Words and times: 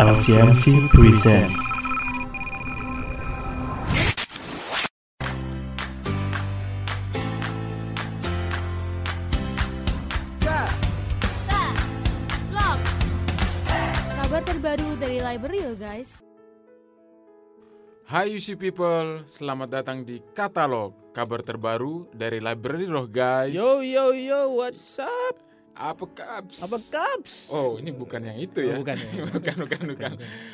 LCMC 0.00 0.88
present 0.88 1.52
Vlog 12.48 12.80
Kabar 14.16 14.40
terbaru 14.40 14.96
dari 14.96 15.20
library 15.20 15.68
lo 15.68 15.76
guys 15.76 16.08
Hai 18.08 18.32
UC 18.40 18.56
People, 18.56 19.28
selamat 19.28 19.68
datang 19.68 20.02
di 20.08 20.18
Katalog, 20.32 21.12
kabar 21.12 21.46
terbaru 21.46 22.10
dari 22.10 22.42
Library 22.42 22.90
Roh 22.90 23.06
guys. 23.06 23.54
Yo 23.54 23.86
yo 23.86 24.10
yo, 24.10 24.50
what's 24.50 24.98
up? 24.98 25.49
Apa 25.80 26.04
kaps? 26.04 26.60
Apa 26.60 26.76
kaps? 26.76 27.34
Oh, 27.50 27.80
ini 27.80 27.88
bukan 27.90 28.20
yang 28.20 28.36
itu 28.36 28.60
ya? 28.60 28.76
Oh, 28.76 28.84
bukan 28.84 29.00
ya. 29.00 29.24
bukan, 29.26 29.54
bukan, 29.64 29.80
bukan. 29.88 30.10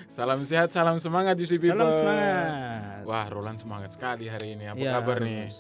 Salam 0.07 0.47
sehat, 0.47 0.71
salam 0.71 1.03
semangat 1.03 1.35
UC 1.35 1.59
People. 1.59 1.83
Salam 1.83 1.91
semangat. 1.91 3.03
Wah, 3.03 3.27
Roland 3.27 3.59
semangat 3.59 3.91
sekali 3.91 4.31
hari 4.31 4.55
ini. 4.55 4.71
Apa 4.71 4.79
Ya, 4.79 4.95
kabar 4.95 5.19
nih? 5.19 5.51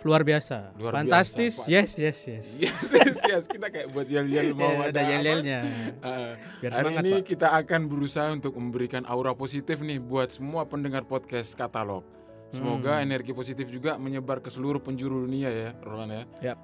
Luar 0.00 0.22
biasa. 0.22 0.70
Luar 0.78 1.02
Fantastis. 1.02 1.66
biasa, 1.66 1.66
yes, 1.66 1.90
yes, 1.98 2.18
yes. 2.30 2.46
Yes, 2.62 2.78
yes, 2.86 3.16
yes. 3.26 3.44
Kita 3.44 3.66
kayak 3.66 3.90
buat 3.90 4.06
yel-yel 4.06 4.54
mau 4.58 4.70
Ya, 4.70 4.94
ada 4.94 5.00
yel-yelnya. 5.02 5.60
Uh, 5.98 6.38
Biar 6.62 6.72
hari 6.72 6.82
semangat, 6.86 7.02
ini 7.02 7.12
Pak. 7.12 7.22
kita 7.26 7.48
akan 7.58 7.80
berusaha 7.90 8.28
untuk 8.30 8.54
memberikan 8.54 9.02
aura 9.04 9.34
positif 9.34 9.82
nih 9.82 9.98
buat 9.98 10.30
semua 10.30 10.62
pendengar 10.62 11.02
podcast 11.02 11.58
Katalog. 11.58 12.06
Semoga 12.54 13.02
Hmm. 13.02 13.10
energi 13.10 13.34
positif 13.34 13.66
juga 13.66 13.98
menyebar 13.98 14.38
ke 14.38 14.46
seluruh 14.46 14.78
penjuru 14.78 15.26
dunia 15.26 15.50
ya, 15.50 15.70
Roland 15.82 16.14
ya. 16.14 16.54
Yap. 16.54 16.58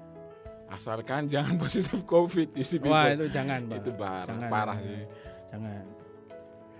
Asalkan 0.73 1.29
jangan 1.29 1.55
positif 1.63 2.01
COVID, 2.03 2.57
isi 2.57 2.81
Wah, 2.81 3.13
itu 3.13 3.29
jangan, 3.29 3.69
Pak. 3.69 3.77
itu 3.77 3.91
parah, 3.93 4.25
Jangan. 4.25 4.49
parah 4.49 4.77
sih. 4.79 5.03
Jangan. 5.47 5.83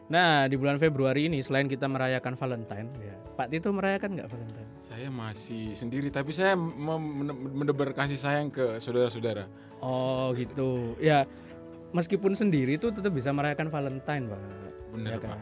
Nah, 0.04 0.46
di 0.46 0.56
bulan 0.56 0.76
Februari 0.76 1.26
ini 1.26 1.40
selain 1.40 1.66
kita 1.66 1.86
merayakan 1.86 2.34
Valentine, 2.34 2.90
ya. 3.00 3.16
Pak 3.34 3.50
Tito 3.50 3.70
merayakan 3.70 4.14
nggak 4.14 4.30
Valentine? 4.30 4.70
Saya 4.80 5.10
masih 5.10 5.74
sendiri, 5.74 6.10
tapi 6.10 6.34
saya 6.34 6.54
mem- 6.54 6.78
men- 7.24 7.38
menebar 7.56 7.94
kasih 7.94 8.18
sayang 8.18 8.50
ke 8.50 8.78
saudara-saudara. 8.78 9.46
Oh, 9.80 10.34
gitu. 10.34 10.94
Ya, 11.00 11.26
meskipun 11.92 12.34
sendiri 12.34 12.76
tuh 12.76 12.92
tetap 12.92 13.10
bisa 13.10 13.30
merayakan 13.30 13.70
Valentine, 13.70 14.26
Pak. 14.28 14.42
Bener, 14.92 15.12
Ya 15.12 15.18
Pak. 15.18 15.24
kan? 15.24 15.40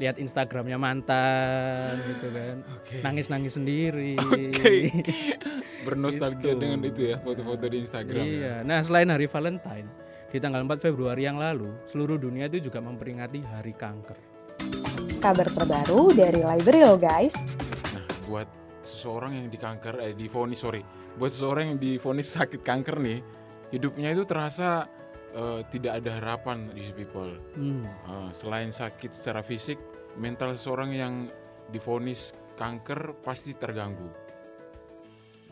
Lihat 0.00 0.16
Instagramnya 0.16 0.78
mantan 0.78 2.00
gitu 2.06 2.32
kan. 2.32 2.56
Oke. 2.80 2.96
Nangis-nangis 3.00 3.54
sendiri. 3.54 4.16
Oke. 4.24 4.88
Bernostalgia 5.82 6.52
Gitu. 6.52 6.60
dengan 6.60 6.80
itu 6.82 7.00
ya, 7.08 7.16
foto-foto 7.18 7.64
di 7.66 7.78
Instagram. 7.80 8.18
ya. 8.18 8.24
Iya. 8.24 8.54
Nah, 8.62 8.78
selain 8.80 9.08
hari 9.08 9.26
Valentine, 9.26 9.88
di 10.28 10.38
tanggal 10.38 10.62
4 10.62 10.80
Februari 10.80 11.22
yang 11.22 11.36
lalu, 11.36 11.74
seluruh 11.84 12.16
dunia 12.16 12.46
itu 12.46 12.66
juga 12.66 12.80
memperingati 12.80 13.42
Hari 13.42 13.74
Kanker. 13.74 14.18
kabar 15.18 15.46
terbaru 15.46 16.10
dari 16.10 16.42
library 16.42 16.82
lo 16.82 16.98
guys. 16.98 17.38
Nah, 17.94 18.02
buat 18.26 18.48
seseorang 18.82 19.38
yang 19.38 19.46
di 19.46 19.54
kanker, 19.54 20.02
eh 20.02 20.14
difonis 20.18 20.58
sorry, 20.58 20.82
buat 21.14 21.30
seseorang 21.30 21.70
yang 21.70 21.78
difonis 21.78 22.26
sakit 22.34 22.58
kanker 22.58 22.98
nih, 22.98 23.22
hidupnya 23.70 24.10
itu 24.10 24.26
terasa 24.26 24.90
eh, 25.30 25.62
tidak 25.70 26.02
ada 26.02 26.18
harapan 26.18 26.74
di 26.74 26.90
people. 26.90 27.38
Hmm. 27.54 27.86
Eh, 27.86 28.30
selain 28.34 28.68
sakit 28.68 29.14
secara 29.14 29.40
fisik, 29.40 29.78
mental 30.18 30.58
seseorang 30.58 30.90
yang 30.90 31.14
difonis 31.70 32.34
kanker 32.52 33.22
pasti 33.22 33.54
terganggu. 33.54 34.10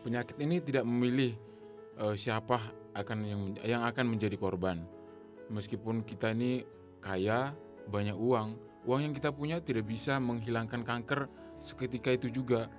Penyakit 0.01 0.37
ini 0.41 0.65
tidak 0.65 0.85
memilih 0.89 1.37
eh, 2.01 2.15
siapa 2.17 2.61
akan 2.97 3.19
yang 3.27 3.43
yang 3.63 3.83
akan 3.85 4.17
menjadi 4.17 4.37
korban. 4.41 4.83
Meskipun 5.51 6.07
kita 6.07 6.31
ini 6.33 6.63
kaya, 7.03 7.51
banyak 7.91 8.15
uang, 8.15 8.49
uang 8.87 9.01
yang 9.03 9.15
kita 9.15 9.35
punya 9.35 9.59
tidak 9.59 9.91
bisa 9.91 10.17
menghilangkan 10.23 10.87
kanker 10.87 11.27
seketika 11.59 12.15
itu 12.15 12.31
juga. 12.31 12.71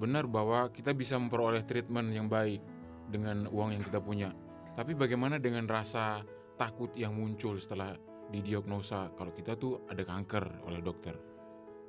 Benar 0.00 0.24
bahwa 0.24 0.72
kita 0.72 0.96
bisa 0.96 1.20
memperoleh 1.20 1.60
treatment 1.68 2.08
yang 2.08 2.26
baik 2.26 2.64
dengan 3.12 3.44
uang 3.52 3.76
yang 3.76 3.84
kita 3.84 4.00
punya. 4.00 4.32
Tapi 4.72 4.96
bagaimana 4.96 5.36
dengan 5.36 5.68
rasa 5.68 6.24
takut 6.56 6.88
yang 6.96 7.12
muncul 7.12 7.60
setelah 7.60 7.92
didiagnosa 8.32 9.12
kalau 9.18 9.34
kita 9.34 9.58
tuh 9.60 9.84
ada 9.90 10.00
kanker 10.00 10.64
oleh 10.64 10.80
dokter. 10.80 11.12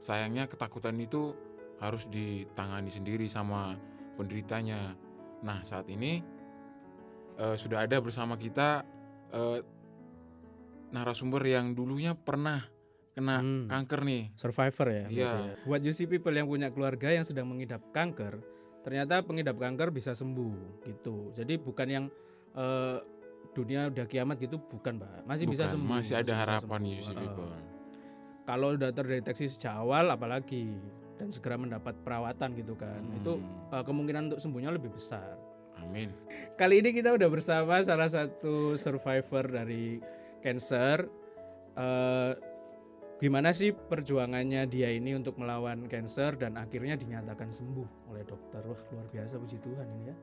Sayangnya 0.01 0.49
ketakutan 0.49 0.97
itu 0.97 1.31
harus 1.79 2.03
ditangani 2.09 2.89
sendiri 2.89 3.29
sama 3.29 3.77
penderitanya. 4.21 4.93
Nah 5.41 5.65
saat 5.65 5.89
ini 5.89 6.21
eh, 7.35 7.55
sudah 7.57 7.83
ada 7.83 7.97
bersama 7.97 8.37
kita 8.37 8.85
eh, 9.31 9.59
narasumber 10.91 11.41
yang 11.43 11.71
dulunya 11.71 12.13
pernah 12.13 12.61
kena 13.11 13.43
Hmm. 13.43 13.67
kanker 13.67 14.01
nih. 14.03 14.23
Survivor 14.35 14.87
ya. 14.87 15.05
Iya. 15.07 15.31
ya. 15.31 15.53
Buat 15.67 15.81
juicy 15.83 16.07
people 16.07 16.31
yang 16.31 16.47
punya 16.47 16.71
keluarga 16.71 17.11
yang 17.11 17.23
sedang 17.23 17.47
mengidap 17.47 17.83
kanker, 17.91 18.39
ternyata 18.83 19.19
pengidap 19.23 19.59
kanker 19.59 19.91
bisa 19.91 20.11
sembuh 20.11 20.83
gitu. 20.83 21.31
Jadi 21.35 21.59
bukan 21.59 21.87
yang 21.87 22.05
eh, 22.51 22.97
dunia 23.51 23.91
udah 23.91 24.07
kiamat 24.07 24.39
gitu, 24.39 24.59
bukan 24.59 24.99
pak. 24.99 25.23
Masih 25.27 25.47
bisa 25.47 25.67
Bukan, 25.67 25.73
sembuh. 25.75 25.91
Masih 25.99 26.13
ada 26.15 26.23
bisa 26.23 26.35
harapan 26.39 26.79
see 26.83 26.99
Eh, 27.11 27.15
people. 27.19 27.51
Kalau 28.41 28.67
udah 28.75 28.91
terdeteksi 28.91 29.45
sejak 29.47 29.75
awal, 29.75 30.11
apalagi 30.11 30.75
dan 31.21 31.29
segera 31.29 31.53
mendapat 31.53 31.93
perawatan 32.01 32.57
gitu 32.57 32.73
kan, 32.73 33.05
itu 33.13 33.37
Hmm, 33.37 33.77
eh, 33.77 33.83
kemungkinan 33.85 34.33
untuk 34.33 34.41
sembuhnya 34.41 34.73
lebih 34.73 34.89
besar. 34.89 35.37
amin. 35.77 36.09
Kali 36.57 36.81
ini 36.81 36.93
kita 36.93 37.13
udah 37.13 37.29
bersama 37.29 37.81
salah 37.81 38.05
satu 38.05 38.73
survivor 38.73 39.49
dari 39.49 39.97
cancer. 40.41 41.05
Eh, 41.73 42.33
gimana 43.17 43.49
sih 43.49 43.69
perjuangannya 43.69 44.65
dia 44.65 44.89
ini 44.89 45.13
untuk 45.13 45.37
melawan 45.37 45.85
cancer 45.85 46.37
dan 46.37 46.57
akhirnya 46.57 46.97
dinyatakan 46.97 47.49
sembuh 47.49 48.13
oleh 48.13 48.21
dokter. 48.25 48.61
Wah 48.61 48.81
luar 48.93 49.07
biasa 49.09 49.37
puji 49.37 49.57
Tuhan 49.61 49.87
ini 50.01 50.05
ya. 50.09 50.15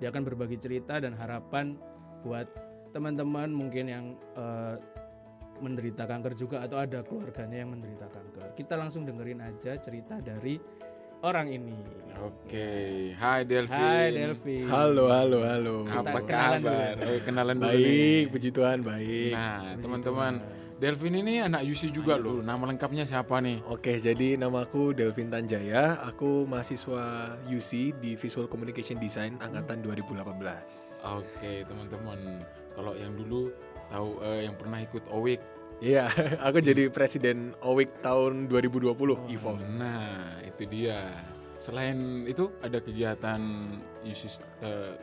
Dia 0.00 0.08
akan 0.08 0.24
berbagi 0.24 0.56
cerita 0.56 0.96
dan 1.00 1.12
harapan 1.16 1.76
buat 2.24 2.48
teman-teman 2.92 3.48
mungkin 3.52 3.84
yang 3.88 4.06
eh, 4.36 4.76
menderita 5.60 6.04
kanker 6.04 6.32
juga 6.34 6.64
atau 6.64 6.80
ada 6.80 7.04
keluarganya 7.04 7.62
yang 7.62 7.70
menderita 7.72 8.08
kanker. 8.08 8.56
Kita 8.56 8.74
langsung 8.74 9.04
dengerin 9.04 9.40
aja 9.40 9.76
cerita 9.76 10.18
dari 10.18 10.56
orang 11.20 11.52
ini. 11.52 11.76
Oke, 12.20 12.68
hai 13.14 13.44
Delvin. 13.44 13.76
Hai 13.76 14.08
Delvi. 14.10 14.64
Halo, 14.66 15.12
halo, 15.12 15.38
halo. 15.44 15.76
Apa 15.86 16.18
Kita 16.20 16.28
kenalan 16.28 16.60
dulu 16.60 16.72
kabar? 16.72 16.94
ya. 16.96 17.06
Oh, 17.06 17.18
kenalan 17.22 17.56
dulu 17.56 17.68
Baik, 17.68 17.84
nih. 17.84 18.20
puji 18.32 18.48
Tuhan, 18.50 18.78
baik. 18.80 19.32
Nah, 19.36 19.60
teman-teman, 19.80 20.32
Delvin 20.80 21.12
ini 21.14 21.44
anak 21.44 21.62
Yusi 21.68 21.92
juga 21.92 22.16
loh. 22.16 22.40
Nama 22.40 22.64
lengkapnya 22.64 23.04
siapa 23.04 23.36
nih? 23.44 23.60
Oke, 23.68 24.00
jadi 24.00 24.40
namaku 24.40 24.96
Delvin 24.96 25.28
Tanjaya. 25.28 26.00
Aku 26.08 26.48
mahasiswa 26.48 27.36
UC 27.52 28.00
di 28.00 28.16
Visual 28.16 28.48
Communication 28.48 28.96
Design 28.96 29.36
angkatan 29.44 29.84
2018. 29.84 31.04
Oke, 31.04 31.68
teman-teman. 31.68 32.40
Kalau 32.72 32.96
yang 32.96 33.12
dulu 33.12 33.52
tahu 33.90 34.22
eh, 34.22 34.46
yang 34.46 34.54
pernah 34.56 34.78
ikut 34.80 35.04
OWIC. 35.10 35.40
Iya, 35.80 36.06
aku 36.46 36.60
jadi 36.60 36.88
presiden 36.92 37.56
OWIC 37.60 38.04
tahun 38.04 38.46
2020, 38.48 38.94
Ivo. 39.32 39.52
Nah, 39.76 40.38
itu 40.44 40.62
dia. 40.68 41.10
Selain 41.60 42.24
itu 42.24 42.48
ada 42.64 42.80
kegiatan 42.80 43.40
Yusi 44.00 44.32
eh, 44.64 44.96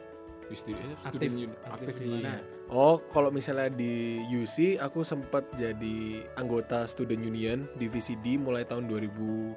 Yusi- 0.50 0.74
eh, 0.74 0.96
Aktif. 1.06 1.30
student 1.30 1.54
Aktif 1.70 1.88
aktif 1.92 1.96
di 2.02 2.06
di 2.06 2.10
mana? 2.18 2.42
Oh, 2.68 3.00
kalau 3.08 3.32
misalnya 3.32 3.72
di 3.72 4.20
UC, 4.28 4.76
aku 4.76 5.00
sempat 5.00 5.48
jadi 5.56 6.28
anggota 6.36 6.84
Student 6.84 7.24
Union 7.24 7.64
divisi 7.80 8.20
D 8.20 8.36
mulai 8.36 8.68
tahun 8.68 8.92
2019 8.92 9.56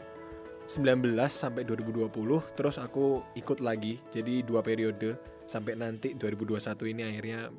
sampai 1.26 1.66
2020. 1.66 2.06
Terus 2.54 2.78
aku 2.78 3.26
ikut 3.34 3.58
lagi, 3.58 3.98
jadi 4.14 4.46
dua 4.46 4.62
periode 4.62 5.18
sampai 5.50 5.74
nanti 5.74 6.14
2021 6.14 6.86
ini 6.86 7.02
akhirnya 7.02 7.50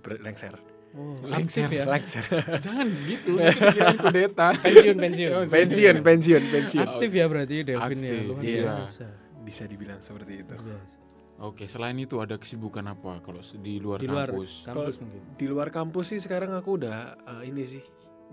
berlengser. 0.00 0.56
Oh, 0.94 1.10
Lengser. 1.26 1.66
aktif 1.66 1.74
ya. 1.74 1.84
Lengser. 1.90 2.24
Jangan 2.66 2.86
gitu, 3.10 3.34
dikirain 3.42 3.98
kudeta. 3.98 4.48
pensiun 4.62 4.96
pensiun 5.02 5.30
pensiun, 5.50 5.96
pensiun, 6.06 6.42
pensiun. 6.54 6.86
aktif 6.86 7.10
ya 7.10 7.26
berarti 7.26 7.56
Delvin 7.66 7.98
ya 7.98 8.10
Aktif, 8.14 8.28
luar 8.30 8.42
iya. 8.46 8.62
biasa. 8.78 9.06
Bisa 9.42 9.62
dibilang 9.66 9.98
seperti 9.98 10.46
itu. 10.46 10.54
Biasa. 10.54 10.96
Oke, 11.42 11.66
selain 11.66 11.98
itu 11.98 12.22
ada 12.22 12.38
kesibukan 12.38 12.86
apa 12.86 13.18
kalau 13.18 13.42
di 13.58 13.82
luar 13.82 13.98
di 13.98 14.06
luar 14.06 14.30
kampus? 14.30 14.62
kampus 14.70 14.94
mungkin 15.02 15.20
Di 15.34 15.46
luar 15.50 15.68
kampus 15.74 16.06
sih 16.14 16.20
sekarang 16.22 16.54
aku 16.54 16.78
udah 16.78 17.18
eh, 17.42 17.50
ini 17.50 17.66
sih 17.66 17.82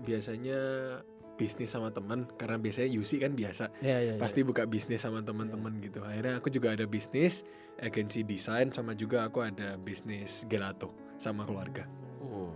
biasanya 0.06 0.60
bisnis 1.34 1.74
sama 1.74 1.90
teman 1.90 2.30
karena 2.38 2.60
biasanya 2.62 2.94
UC 2.94 3.18
kan 3.18 3.32
biasa 3.34 3.64
ya 3.82 3.98
ya, 3.98 4.14
ya. 4.14 4.20
pasti 4.20 4.46
buka 4.46 4.68
bisnis 4.68 5.02
sama 5.02 5.24
teman-teman 5.24 5.74
gitu 5.82 6.04
akhirnya 6.04 6.38
aku 6.38 6.52
juga 6.52 6.76
ada 6.76 6.86
bisnis 6.86 7.42
agensi 7.82 8.22
desain 8.22 8.70
sama 8.70 8.94
juga 8.94 9.26
aku 9.26 9.42
ada 9.42 9.74
bisnis 9.80 10.44
gelato 10.46 10.92
sama 11.18 11.42
keluarga 11.48 11.88
Oh, 12.22 12.54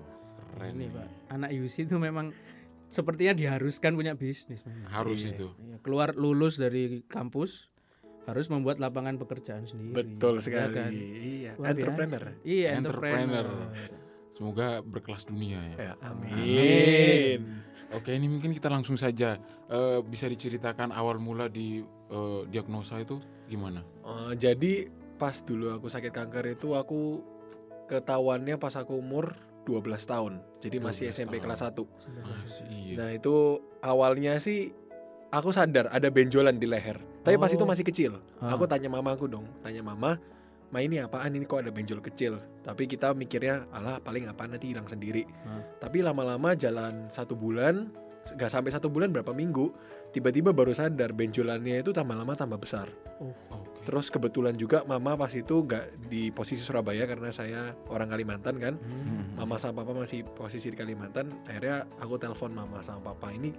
keren 0.48 0.72
ini 0.72 0.86
nih. 0.86 0.88
pak 0.92 1.06
anak 1.28 1.50
UC 1.52 1.76
itu 1.84 1.96
memang 1.96 2.30
sepertinya 2.86 3.34
diharuskan 3.34 3.92
punya 3.92 4.14
bisnis 4.14 4.62
memang. 4.62 4.86
Harus 4.88 5.20
Iya. 5.20 5.34
itu. 5.34 5.48
Iya, 5.58 5.76
keluar 5.80 6.14
lulus 6.14 6.54
dari 6.54 7.02
kampus 7.04 7.68
harus 8.24 8.46
membuat 8.46 8.78
lapangan 8.78 9.14
pekerjaan 9.16 9.62
sendiri 9.62 9.94
betul 9.96 10.36
ya 10.36 10.42
sekali 10.42 10.72
kan? 10.72 10.90
iya 10.90 11.50
entrepreneur 11.56 12.22
biasa. 12.26 12.42
iya 12.42 12.68
Entrepreneur. 12.74 13.46
entrepreneur 13.46 13.90
Semoga 14.28 14.82
berkelas 14.82 15.24
dunia 15.24 15.56
ya. 15.64 15.76
ya 15.80 15.92
amin 16.02 17.40
Oke, 17.88 18.12
ini 18.12 18.26
mungkin 18.26 18.50
kita 18.50 18.66
langsung 18.66 18.94
saja 18.96 19.38
Eh, 19.66 19.98
bisa 20.00 20.26
diceritakan 20.26 20.90
awal 20.90 21.16
mula 21.16 21.46
di 21.46 21.82
eh, 21.82 22.42
diagnosa 22.46 22.98
itu 22.98 23.18
gimana? 23.44 23.82
Eh, 24.04 24.32
jadi 24.36 24.86
pas 25.16 25.34
dulu 25.40 25.70
aku 25.72 25.86
sakit 25.86 26.10
kanker 26.12 26.52
itu 26.52 26.70
aku 26.70 27.22
ketahuannya 27.84 28.54
pas 28.56 28.74
aku 28.74 28.94
umur 28.94 29.34
12 29.66 30.06
tahun. 30.06 30.38
Jadi 30.62 30.76
masih 30.78 31.10
12 31.10 31.16
SMP 31.18 31.34
tahun. 31.36 31.44
kelas 31.50 31.60
1. 31.66 31.82
Iya. 32.70 32.94
Nah, 32.96 33.10
itu 33.10 33.34
awalnya 33.82 34.38
sih 34.38 34.70
aku 35.28 35.50
sadar 35.50 35.90
ada 35.90 36.06
benjolan 36.08 36.56
di 36.56 36.64
leher. 36.64 36.96
Tapi 37.26 37.34
pas 37.36 37.50
Oh. 37.50 37.56
itu 37.58 37.64
masih 37.66 37.82
kecil. 37.82 38.12
Ah. 38.38 38.54
Aku 38.54 38.64
tanya 38.64 38.86
mama 38.86 39.10
aku 39.12 39.26
dong, 39.26 39.50
tanya 39.58 39.82
mama, 39.82 40.14
"Ma 40.70 40.78
ini 40.78 41.02
apaan 41.02 41.34
ini 41.34 41.42
kok 41.42 41.66
ada 41.66 41.74
benjol 41.74 41.98
kecil?" 41.98 42.38
Tapi 42.62 42.86
kita 42.86 43.10
mikirnya, 43.12 43.66
"Alah, 43.74 43.98
paling 43.98 44.30
apa 44.30 44.46
nanti 44.46 44.70
hilang 44.70 44.86
sendiri." 44.86 45.26
Ah. 45.42 45.58
Tapi 45.82 46.06
lama-lama 46.06 46.54
jalan 46.54 47.10
satu 47.10 47.34
bulan, 47.34 47.90
nggak 48.26 48.50
sampai 48.50 48.70
satu 48.70 48.86
bulan 48.86 49.10
berapa 49.10 49.34
minggu, 49.34 49.74
tiba-tiba 50.14 50.54
baru 50.54 50.70
sadar 50.70 51.10
benjolannya 51.10 51.82
itu 51.82 51.90
tambah 51.90 52.14
lama 52.14 52.38
tambah 52.38 52.62
besar. 52.62 52.86
Oke. 53.18 53.65
Terus 53.86 54.10
kebetulan 54.10 54.52
juga 54.52 54.82
mama 54.82 55.14
pas 55.14 55.30
itu 55.30 55.62
nggak 55.62 56.10
di 56.10 56.28
posisi 56.28 56.58
Surabaya 56.58 57.06
karena 57.06 57.30
saya 57.30 57.70
orang 57.86 58.10
Kalimantan 58.10 58.58
kan. 58.58 58.74
Hmm. 58.76 59.38
Mama 59.38 59.56
sama 59.56 59.80
papa 59.80 59.94
masih 59.96 60.26
posisi 60.26 60.68
di 60.68 60.76
Kalimantan. 60.76 61.30
Akhirnya 61.46 61.86
aku 61.96 62.18
telepon 62.18 62.50
mama 62.50 62.82
sama 62.82 63.14
papa 63.14 63.30
ini 63.30 63.54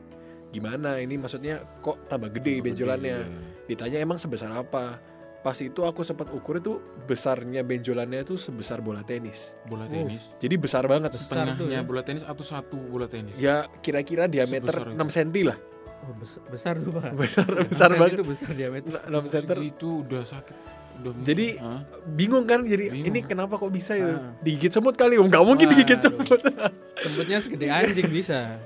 gimana 0.48 0.96
ini 0.96 1.16
maksudnya 1.16 1.60
kok 1.80 2.08
tambah 2.08 2.32
gede 2.32 2.60
Tambah 2.60 2.66
benjolannya. 2.72 3.18
gede, 3.20 3.32
iya. 3.32 3.66
Ditanya 3.68 3.98
emang 4.00 4.16
sebesar 4.16 4.52
apa? 4.52 5.00
Pas 5.38 5.56
itu 5.60 5.80
aku 5.80 6.04
sempat 6.04 6.28
ukur 6.28 6.60
itu 6.60 6.76
besarnya 7.04 7.64
benjolannya 7.64 8.24
itu 8.24 8.36
sebesar 8.36 8.80
bola 8.80 9.00
tenis. 9.00 9.56
Bola 9.64 9.88
Oh. 9.88 9.92
tenis. 9.92 10.24
Jadi 10.40 10.56
besar 10.56 10.84
banget. 10.88 11.16
Setengahnya 11.16 11.80
ya. 11.80 11.82
bola 11.84 12.04
tenis 12.04 12.24
atau 12.24 12.44
satu 12.44 12.76
bola 12.76 13.08
tenis? 13.08 13.32
Ya 13.36 13.64
kira-kira 13.80 14.28
diameter 14.28 14.76
Sebesar 14.76 14.92
6 14.92 15.08
cm 15.08 15.36
lah. 15.48 15.58
Oh, 16.00 16.14
bes- 16.14 16.44
besar 16.48 16.78
tuh 16.78 16.94
pak. 16.94 17.12
Besar 17.14 17.48
besar 17.66 17.90
banget. 17.94 18.22
Itu 18.22 18.26
besar 18.26 18.50
diameter. 18.54 18.92
6 19.02 19.34
cm. 19.34 19.52
Itu 19.66 19.90
udah 20.06 20.24
sakit. 20.24 20.56
Udah 20.98 21.14
Jadi, 21.22 21.62
Hah? 21.62 21.86
Bingung 22.10 22.50
kan 22.50 22.66
jadi 22.66 22.90
Bingung. 22.90 23.14
ini 23.14 23.20
kenapa 23.22 23.54
kok 23.54 23.70
bisa 23.70 23.94
ya? 23.94 24.18
Ah. 24.18 24.34
Digigit 24.42 24.74
semut 24.74 24.98
kali. 24.98 25.18
Enggak 25.18 25.46
mungkin 25.46 25.70
digigit 25.70 26.02
Waduh. 26.02 26.26
semut. 26.26 26.42
Sebutnya 27.06 27.38
segede 27.38 27.70
anjing 27.70 28.10
bisa. 28.10 28.58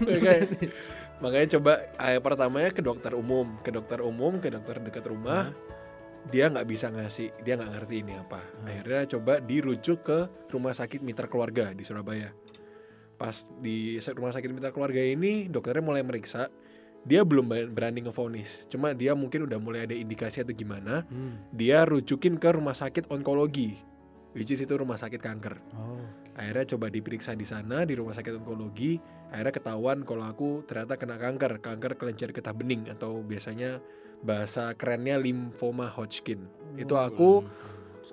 makanya, 0.00 0.48
makanya 1.22 1.46
coba 1.58 1.72
eh, 2.00 2.16
pertamanya 2.16 2.70
ke 2.72 2.80
dokter 2.80 3.12
umum, 3.12 3.60
ke 3.60 3.68
dokter 3.68 4.00
umum, 4.00 4.40
ke 4.40 4.48
dokter 4.48 4.80
dekat 4.80 5.04
rumah. 5.04 5.52
Dia 6.28 6.48
nggak 6.48 6.68
bisa 6.68 6.88
ngasih, 6.88 7.32
dia 7.40 7.56
nggak 7.56 7.72
ngerti 7.76 7.94
ini 8.04 8.12
apa. 8.16 8.40
Akhirnya 8.64 9.08
coba 9.10 9.40
dirujuk 9.40 9.98
ke 10.00 10.18
rumah 10.48 10.72
sakit 10.72 11.00
Mitra 11.00 11.24
Keluarga 11.24 11.72
di 11.72 11.80
Surabaya. 11.80 12.28
Pas 13.20 13.44
di 13.60 14.00
rumah 14.16 14.32
sakit 14.32 14.48
Mitra 14.48 14.72
Keluarga 14.72 15.04
ini 15.04 15.44
dokternya 15.52 15.84
mulai 15.84 16.00
meriksa. 16.00 16.48
Dia 17.04 17.20
belum 17.24 17.48
berani 17.72 18.08
ngevonis. 18.08 18.64
Cuma 18.72 18.96
dia 18.96 19.12
mungkin 19.12 19.44
udah 19.44 19.60
mulai 19.60 19.84
ada 19.84 19.92
indikasi 19.92 20.40
atau 20.40 20.56
gimana. 20.56 21.04
Hmm. 21.08 21.36
Dia 21.52 21.84
rujukin 21.84 22.40
ke 22.40 22.48
rumah 22.56 22.72
sakit 22.76 23.12
onkologi. 23.12 23.76
Which 24.30 24.48
is 24.54 24.62
itu 24.62 24.74
rumah 24.78 24.94
sakit 24.94 25.18
kanker 25.18 25.58
Oh. 25.74 25.98
akhirnya 26.38 26.78
coba 26.78 26.86
diperiksa 26.86 27.34
di 27.34 27.42
sana 27.42 27.82
di 27.82 27.98
rumah 27.98 28.14
sakit 28.14 28.38
onkologi 28.38 28.94
akhirnya 29.28 29.50
ketahuan 29.50 30.06
kalau 30.06 30.22
aku 30.22 30.62
ternyata 30.64 30.94
kena 30.94 31.18
kanker 31.18 31.58
kanker 31.58 31.98
kelenjar 31.98 32.30
getah 32.30 32.54
bening 32.54 32.86
atau 32.86 33.26
biasanya 33.26 33.82
bahasa 34.22 34.70
kerennya 34.78 35.18
limfoma 35.18 35.90
Hodgkin 35.90 36.46
itu 36.78 36.94
aku 36.94 37.42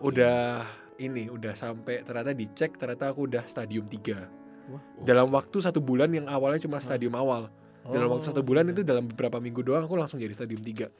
udah 0.02 0.66
ini 0.98 1.30
udah 1.30 1.54
sampai 1.54 2.02
ternyata 2.02 2.34
dicek 2.34 2.82
ternyata 2.82 3.14
aku 3.14 3.30
udah 3.30 3.46
stadium 3.46 3.86
3 3.86 4.37
Wah. 4.68 4.82
dalam 5.04 5.32
waktu 5.32 5.58
satu 5.64 5.80
bulan 5.80 6.12
yang 6.12 6.28
awalnya 6.28 6.60
cuma 6.60 6.78
stadium 6.84 7.16
awal. 7.16 7.48
Dalam 7.88 8.12
waktu 8.12 8.28
satu 8.28 8.44
bulan 8.44 8.68
itu 8.68 8.84
dalam 8.84 9.08
beberapa 9.08 9.40
minggu 9.40 9.64
doang 9.64 9.88
aku 9.88 9.96
langsung 9.96 10.20
jadi 10.20 10.36
stadium 10.36 10.60
3 10.60 10.92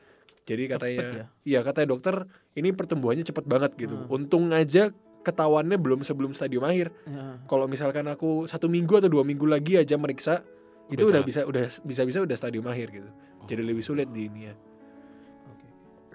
jadi 0.48 0.64
katanya 0.72 1.04
ya? 1.04 1.26
iya 1.44 1.60
katanya 1.60 1.92
dokter 1.92 2.24
ini 2.56 2.72
pertumbuhannya 2.72 3.28
cepet 3.28 3.44
banget 3.44 3.76
gitu. 3.76 4.00
Hmm. 4.00 4.08
untung 4.08 4.48
aja 4.56 4.96
ketahuannya 5.28 5.76
belum 5.76 6.08
sebelum 6.08 6.32
stadium 6.32 6.64
akhir. 6.64 6.96
Ya. 7.04 7.44
kalau 7.52 7.68
misalkan 7.68 8.08
aku 8.08 8.48
satu 8.48 8.72
minggu 8.72 9.04
atau 9.04 9.12
dua 9.12 9.28
minggu 9.28 9.44
lagi 9.44 9.76
aja 9.76 10.00
meriksa 10.00 10.48
itu 10.88 11.04
Udah 11.04 11.20
udah 11.20 11.22
telat. 11.28 11.28
bisa 11.28 11.42
udah 11.44 11.64
bisa 11.84 12.02
bisa 12.08 12.20
udah 12.24 12.36
stadium 12.40 12.64
akhir 12.72 12.88
gitu. 12.96 13.10
Jadi 13.52 13.62
lebih 13.68 13.84
sulit 13.84 14.08
di 14.08 14.32
ini 14.32 14.48
ya 14.48 14.56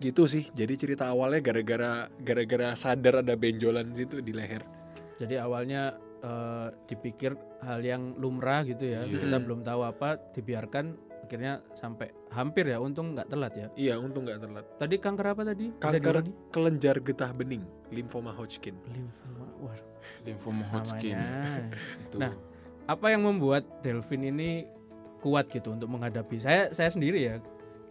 gitu 0.00 0.26
sih. 0.26 0.48
Jadi 0.50 0.72
cerita 0.74 1.12
awalnya 1.12 1.38
gara-gara 1.44 2.08
gara-gara 2.18 2.74
sadar 2.74 3.22
ada 3.22 3.36
benjolan 3.36 3.92
situ 3.94 4.18
di 4.18 4.32
leher. 4.34 4.64
Jadi 5.20 5.38
awalnya 5.38 5.94
eh, 6.22 6.68
dipikir 6.86 7.34
hal 7.62 7.82
yang 7.82 8.14
lumrah 8.16 8.62
gitu 8.64 8.86
ya. 8.86 9.04
Iya. 9.04 9.18
Kita 9.26 9.36
belum 9.42 9.66
tahu 9.66 9.80
apa, 9.82 10.18
dibiarkan 10.32 11.12
akhirnya 11.26 11.62
sampai 11.74 12.10
hampir 12.32 12.70
ya. 12.70 12.78
Untung 12.78 13.14
nggak 13.14 13.28
telat 13.30 13.54
ya. 13.54 13.68
iya 13.78 13.94
untung 13.96 14.26
nggak 14.26 14.40
telat 14.42 14.64
Tadi 14.78 14.94
kanker 14.98 15.26
apa 15.34 15.42
tadi? 15.46 15.66
Kanker 15.78 16.14
kelenjar 16.50 16.96
getah 17.00 17.30
bening 17.34 17.64
limfoma 17.92 18.32
Hodgkin 18.32 18.74
Limfoma. 18.90 19.44
Wah, 19.60 19.78
Lymphoma 20.24 20.64
Hodgkin. 20.72 21.16
Nah, 22.16 22.32
apa 22.88 23.06
yang 23.12 23.22
membuat 23.24 23.62
Delvin 23.84 24.26
ini 24.26 24.66
kuat 25.22 25.46
gitu 25.54 25.70
untuk 25.70 25.86
menghadapi 25.86 26.34
saya 26.34 26.74
saya 26.74 26.90
sendiri 26.90 27.30
ya 27.30 27.38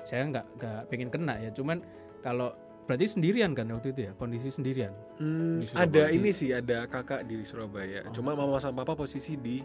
saya 0.04 0.28
nggak 0.28 0.45
nggak 0.60 0.80
pengen 0.92 1.10
kena 1.10 1.39
ya 1.39 1.50
cuman 1.56 1.80
kalau 2.19 2.51
berarti 2.86 3.06
sendirian 3.07 3.51
kan 3.54 3.69
waktu 3.72 3.94
itu 3.94 4.01
ya? 4.10 4.12
Kondisi 4.18 4.50
sendirian? 4.50 4.94
Hmm, 5.22 5.63
ada 5.78 6.12
ini 6.12 6.33
sih 6.33 6.51
ada 6.51 6.86
kakak 6.89 7.25
di 7.30 7.42
Surabaya. 7.45 8.06
Oh. 8.07 8.13
cuma 8.13 8.33
mama 8.36 8.57
sama 8.57 8.81
papa 8.83 9.06
posisi 9.06 9.38
di 9.38 9.62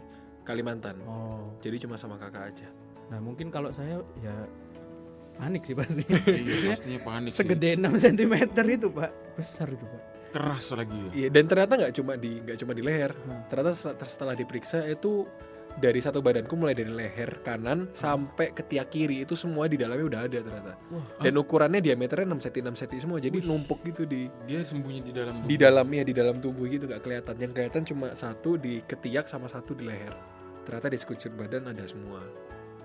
Kalimantan. 0.47 1.01
Oh. 1.03 1.57
Jadi 1.59 1.83
cuma 1.83 1.99
sama 1.99 2.15
kakak 2.15 2.55
aja. 2.55 2.67
Nah 3.11 3.19
mungkin 3.19 3.51
kalau 3.51 3.71
saya 3.75 3.99
ya 4.23 4.35
panik 5.37 5.63
sih 5.67 5.75
pasti. 5.75 6.03
Iya, 6.41 6.73
pastinya 6.73 6.99
panik 7.03 7.31
sih. 7.31 7.39
segede 7.43 7.69
6 7.75 8.03
cm 8.05 8.33
itu 8.79 8.87
pak. 8.91 9.11
Besar 9.35 9.67
itu 9.69 9.85
pak. 9.85 10.01
Keras 10.31 10.65
lagi 10.75 10.97
ya. 10.97 11.11
Iya, 11.15 11.27
dan 11.31 11.43
ternyata 11.47 11.73
nggak 11.79 11.93
cuma 11.95 12.13
di 12.19 12.31
nggak 12.43 12.57
cuma 12.59 12.71
di 12.75 12.83
leher. 12.83 13.11
Hmm. 13.15 13.43
ternyata 13.47 13.71
setelah, 13.75 14.07
setelah 14.07 14.33
diperiksa 14.35 14.83
itu 14.87 15.27
dari 15.77 16.01
satu 16.01 16.19
badanku 16.19 16.57
mulai 16.57 16.73
dari 16.73 16.89
leher 16.89 17.37
kanan 17.41 17.85
sampai 17.93 18.49
ketiak 18.49 18.89
kiri 18.89 19.21
itu 19.21 19.37
semua 19.37 19.69
di 19.69 19.77
dalamnya 19.77 20.05
udah 20.09 20.21
ada 20.25 20.37
ternyata. 20.41 20.73
Wah. 20.89 21.05
dan 21.21 21.33
ukurannya 21.33 21.79
diameternya 21.79 22.33
6 22.33 22.49
cm 22.49 22.65
6 22.73 22.81
cm 22.81 22.97
semua 22.99 23.17
jadi 23.21 23.37
numpuk 23.41 23.85
gitu 23.85 24.03
di 24.03 24.25
Dia 24.43 24.65
sembunyi 24.65 25.05
di 25.05 25.11
dalam 25.13 25.45
di 25.45 25.55
dalamnya 25.55 26.01
di 26.01 26.13
dalam 26.13 26.41
tubuh 26.41 26.65
gitu 26.65 26.85
nggak 26.85 27.01
kelihatan. 27.01 27.35
Yang 27.37 27.51
kelihatan 27.53 27.81
cuma 27.85 28.07
satu 28.13 28.57
di 28.57 28.81
ketiak 28.83 29.29
sama 29.29 29.45
satu 29.45 29.71
di 29.71 29.85
leher. 29.85 30.17
Ternyata 30.65 30.89
di 30.89 30.97
sekujur 30.97 31.31
badan 31.31 31.69
ada 31.69 31.85
semua. 31.85 32.25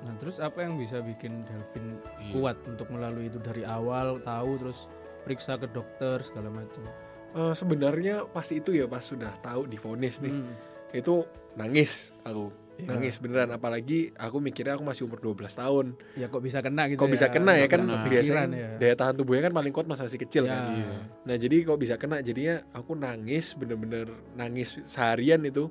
Nah 0.02 0.12
terus 0.18 0.36
apa 0.36 0.60
yang 0.60 0.76
bisa 0.76 1.00
bikin 1.00 1.48
Delvin 1.48 1.96
Iya. 2.20 2.32
kuat 2.34 2.58
untuk 2.66 2.90
melalui 2.90 3.26
itu 3.26 3.38
dari 3.38 3.64
awal 3.64 4.20
tahu 4.20 4.60
terus 4.60 4.84
periksa 5.22 5.56
ke 5.56 5.64
dokter 5.66 6.20
segala 6.20 6.52
macam? 6.52 6.84
Eh, 7.32 7.54
sebenarnya 7.56 8.28
pas 8.28 8.44
itu 8.52 8.76
ya 8.76 8.84
pas 8.84 9.00
sudah 9.00 9.32
tahu 9.40 9.64
divonis 9.64 10.20
nih 10.20 10.28
Hmm. 10.30 10.52
itu 10.92 11.24
nangis 11.54 12.12
aku 12.22 12.52
Iya. 12.82 12.88
nangis 12.90 13.16
beneran 13.16 13.46
apalagi 13.48 14.10
aku 14.12 14.36
mikirnya 14.38 14.74
aku 14.74 14.82
masih 14.82 15.06
umur 15.06 15.22
12 15.22 15.54
tahun 15.54 15.86
ya 16.14 16.26
kok 16.26 16.42
bisa 16.42 16.58
kena 16.58 16.82
gitu 16.86 16.98
kok 16.98 17.08
bisa 17.08 17.30
kena 17.30 17.54
ya 17.54 17.66
kan 17.66 17.80
kena. 17.80 18.02
biasanya 18.04 18.42
ya. 18.50 18.68
daya 18.76 18.94
tahan 18.98 19.14
tubuhnya 19.14 19.46
kan 19.46 19.54
paling 19.54 19.70
kuat 19.70 19.86
masa 19.86 20.02
masih 20.02 20.18
kecil 20.18 20.44
Ya. 20.44 20.50
kan 20.52 20.62
Iya. 20.74 20.90
nah 21.22 21.36
jadi 21.36 21.56
kok 21.62 21.78
bisa 21.78 21.94
kena 21.94 22.18
jadinya 22.20 22.58
aku 22.70 22.92
nangis 22.92 23.54
bener-bener 23.54 24.10
nangis 24.34 24.82
seharian 24.84 25.40
itu 25.42 25.70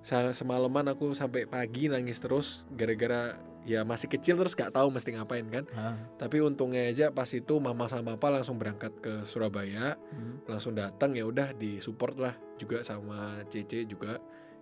semalaman 0.00 0.88
aku 0.88 1.10
sampai 1.12 1.44
pagi 1.44 1.86
nangis 1.86 2.18
terus 2.18 2.62
gara-gara 2.70 3.34
ya 3.62 3.84
masih 3.84 4.08
kecil 4.08 4.34
terus 4.34 4.54
gak 4.54 4.72
tahu 4.72 4.88
mesti 4.88 5.12
ngapain 5.12 5.44
kan 5.46 5.64
Ah, 5.70 5.98
tapi 6.16 6.40
untungnya 6.40 6.88
aja 6.88 7.10
pas 7.10 7.28
itu 7.28 7.58
mama 7.58 7.84
sama 7.84 8.16
papa 8.16 8.40
langsung 8.40 8.56
berangkat 8.56 8.94
ke 8.96 9.12
Surabaya 9.22 9.98
hmm. 10.08 10.48
langsung 10.48 10.72
datang 10.72 11.12
ya 11.12 11.22
udah 11.22 11.52
disupport 11.52 12.16
lah 12.16 12.34
juga 12.56 12.80
sama 12.80 13.42
Cece 13.44 13.84
juga 13.84 14.16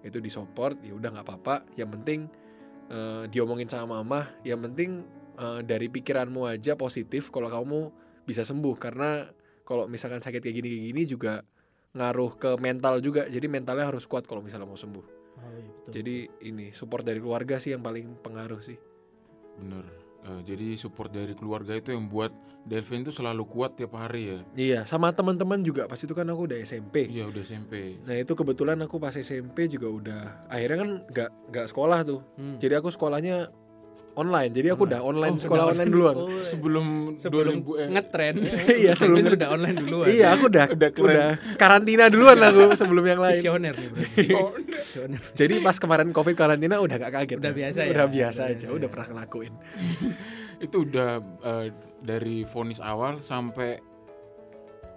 itu 0.06 0.22
disupport 0.22 0.78
ya 0.80 0.94
udah 0.94 1.10
nggak 1.18 1.26
apa-apa. 1.26 1.56
Yang 1.74 1.90
penting 2.00 2.20
eh, 2.90 3.24
diomongin 3.28 3.66
sama 3.66 4.00
mama 4.00 4.30
yang 4.46 4.62
penting 4.62 5.02
eh, 5.36 5.60
dari 5.66 5.90
pikiranmu 5.90 6.46
aja 6.46 6.78
positif 6.78 7.34
kalau 7.34 7.50
kamu 7.50 7.80
bisa 8.24 8.46
sembuh. 8.46 8.76
Karena 8.78 9.26
kalau 9.66 9.90
misalkan 9.90 10.22
sakit 10.22 10.38
kayak 10.38 10.56
gini 10.62 10.68
kayak 10.70 10.84
gini 10.94 11.02
juga 11.04 11.32
ngaruh 11.98 12.38
ke 12.38 12.50
mental 12.62 13.02
juga. 13.02 13.26
Jadi 13.26 13.46
mentalnya 13.50 13.90
harus 13.90 14.06
kuat 14.06 14.24
kalau 14.30 14.40
misalnya 14.40 14.70
mau 14.70 14.78
sembuh. 14.78 15.06
Oh, 15.36 15.52
iya, 15.52 15.68
betul. 15.68 15.92
jadi 16.00 16.16
ini 16.48 16.72
support 16.72 17.04
dari 17.04 17.20
keluarga 17.20 17.60
sih 17.60 17.76
yang 17.76 17.84
paling 17.84 18.24
pengaruh 18.24 18.64
sih. 18.64 18.80
Bener. 19.60 20.05
Eh, 20.26 20.40
jadi 20.42 20.74
support 20.74 21.12
dari 21.12 21.36
keluarga 21.38 21.76
itu 21.76 21.94
yang 21.94 22.10
buat 22.10 22.32
Delvin 22.66 23.06
itu 23.06 23.14
selalu 23.14 23.46
kuat 23.46 23.78
tiap 23.78 23.94
hari 23.94 24.26
ya. 24.26 24.38
iya 24.58 24.80
sama 24.82 25.14
teman-teman 25.14 25.62
juga 25.62 25.86
pas 25.86 26.02
itu 26.02 26.10
kan 26.10 26.26
aku 26.26 26.50
udah 26.50 26.58
SMP 26.66 27.06
Iya 27.06 27.30
udah 27.30 27.42
SMP. 27.46 28.02
Nah 28.02 28.18
itu 28.18 28.34
kebetulan 28.34 28.74
aku 28.82 28.98
pas 28.98 29.14
SMP 29.14 29.70
juga 29.70 29.86
udah 29.86 30.22
akhirnya 30.50 30.76
kan 30.82 30.90
nggak 31.06 31.30
nggak 31.54 31.66
sekolah 31.70 32.02
tuh. 32.02 32.20
Hmm. 32.34 32.58
Jadi 32.58 32.74
aku 32.74 32.90
sekolahnya 32.90 33.54
online. 34.16 34.48
Jadi 34.50 34.68
aku 34.72 34.82
udah 34.84 35.00
online 35.00 35.36
Oh, 35.36 35.42
sekolah 35.44 35.62
udah 35.62 35.72
online 35.76 35.90
duluan. 35.92 36.16
Oh, 36.16 36.40
sebelum 36.40 36.86
sebelum 37.14 37.60
2000 37.60 37.76
eh, 37.76 37.88
ngetren 37.92 38.34
Iya, 38.66 38.92
sebelum- 38.98 39.20
Delvin 39.20 39.32
sudah 39.36 39.48
online 39.52 39.76
duluan 39.76 40.06
Iya, 40.08 40.26
aku 40.32 40.44
udah 40.48 40.66
Udah 40.72 40.90
keren. 40.90 41.06
udah 41.06 41.28
karantina 41.54 42.04
duluan 42.08 42.38
aku 42.40 42.62
sebelum 42.72 43.04
yang 43.04 43.20
lain. 43.20 43.36
visioner 43.36 43.74
nih 43.76 43.90
visioner 44.72 45.20
Jadi 45.32 45.54
pas 45.60 45.76
kemarin 45.76 46.08
covid 46.10 46.32
karantina 46.32 46.80
udah 46.80 46.96
gak 46.98 47.12
kaget. 47.14 47.36
Udah 47.38 47.52
ya. 47.52 47.56
biasa 47.56 47.78
ya? 47.78 47.90
Udah 47.92 48.06
biasa 48.08 48.40
Udah 48.40 48.50
aja, 48.50 48.66
biasa 48.66 48.74
udah 48.74 48.88
pernah 48.88 49.06
ngelakuin. 49.12 49.54
itu 50.66 50.76
udah 50.82 51.10
eh, 51.44 51.66
dari 52.00 52.36
vonis 52.42 52.80
awal 52.80 53.20
sampai 53.20 53.76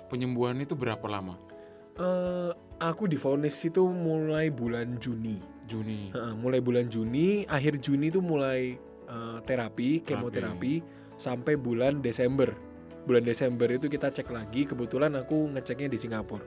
penyembuhan 0.08 0.58
itu 0.58 0.74
berapa 0.74 1.04
lama? 1.06 1.36
Eh, 1.96 2.52
aku 2.80 3.06
divonis 3.06 3.60
itu 3.62 3.84
mulai 3.84 4.50
bulan 4.50 4.96
Juni. 4.98 5.38
Juni. 5.68 6.10
Heeh, 6.10 6.34
mulai 6.34 6.64
bulan 6.64 6.90
Juni, 6.90 7.46
akhir 7.46 7.78
Juni 7.78 8.10
itu 8.10 8.18
mulai 8.20 8.80
eh, 9.10 9.40
terapi, 9.44 10.06
kemoterapi 10.06 10.74
sampai 11.18 11.58
bulan 11.58 12.00
Desember. 12.00 12.54
Bulan 13.04 13.26
Desember 13.26 13.66
itu 13.74 13.90
kita 13.90 14.14
cek 14.14 14.30
lagi, 14.30 14.70
kebetulan 14.70 15.18
aku 15.18 15.50
ngeceknya 15.52 15.90
di 15.90 15.98
Singapura. 15.98 16.46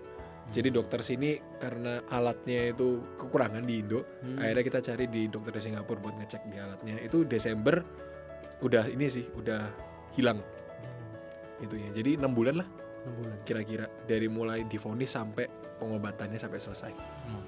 Jadi 0.52 0.68
dokter 0.68 1.00
sini 1.00 1.40
karena 1.56 2.04
alatnya 2.12 2.76
itu 2.76 3.00
kekurangan 3.16 3.64
di 3.64 3.80
Indo, 3.80 4.04
Hmm. 4.20 4.36
akhirnya 4.36 4.64
kita 4.68 4.80
cari 4.84 5.04
di 5.08 5.22
dokter 5.32 5.56
di 5.56 5.62
Singapura 5.64 5.98
buat 5.98 6.14
ngecek 6.20 6.42
di 6.52 6.56
alatnya. 6.60 6.96
Itu 7.00 7.24
Desember 7.24 7.80
udah 8.60 8.84
ini 8.92 9.06
sih, 9.08 9.24
udah 9.32 9.72
hilang 10.12 10.38
itu 11.62 11.74
ya. 11.78 11.88
Jadi 11.94 12.20
enam 12.20 12.34
bulan 12.36 12.60
lah 12.60 12.68
enam 13.02 13.14
bulan 13.18 13.36
kira-kira 13.42 13.86
dari 14.06 14.28
mulai 14.30 14.62
divonis 14.66 15.14
sampai 15.14 15.46
pengobatannya 15.78 16.38
sampai 16.38 16.60
selesai. 16.62 16.92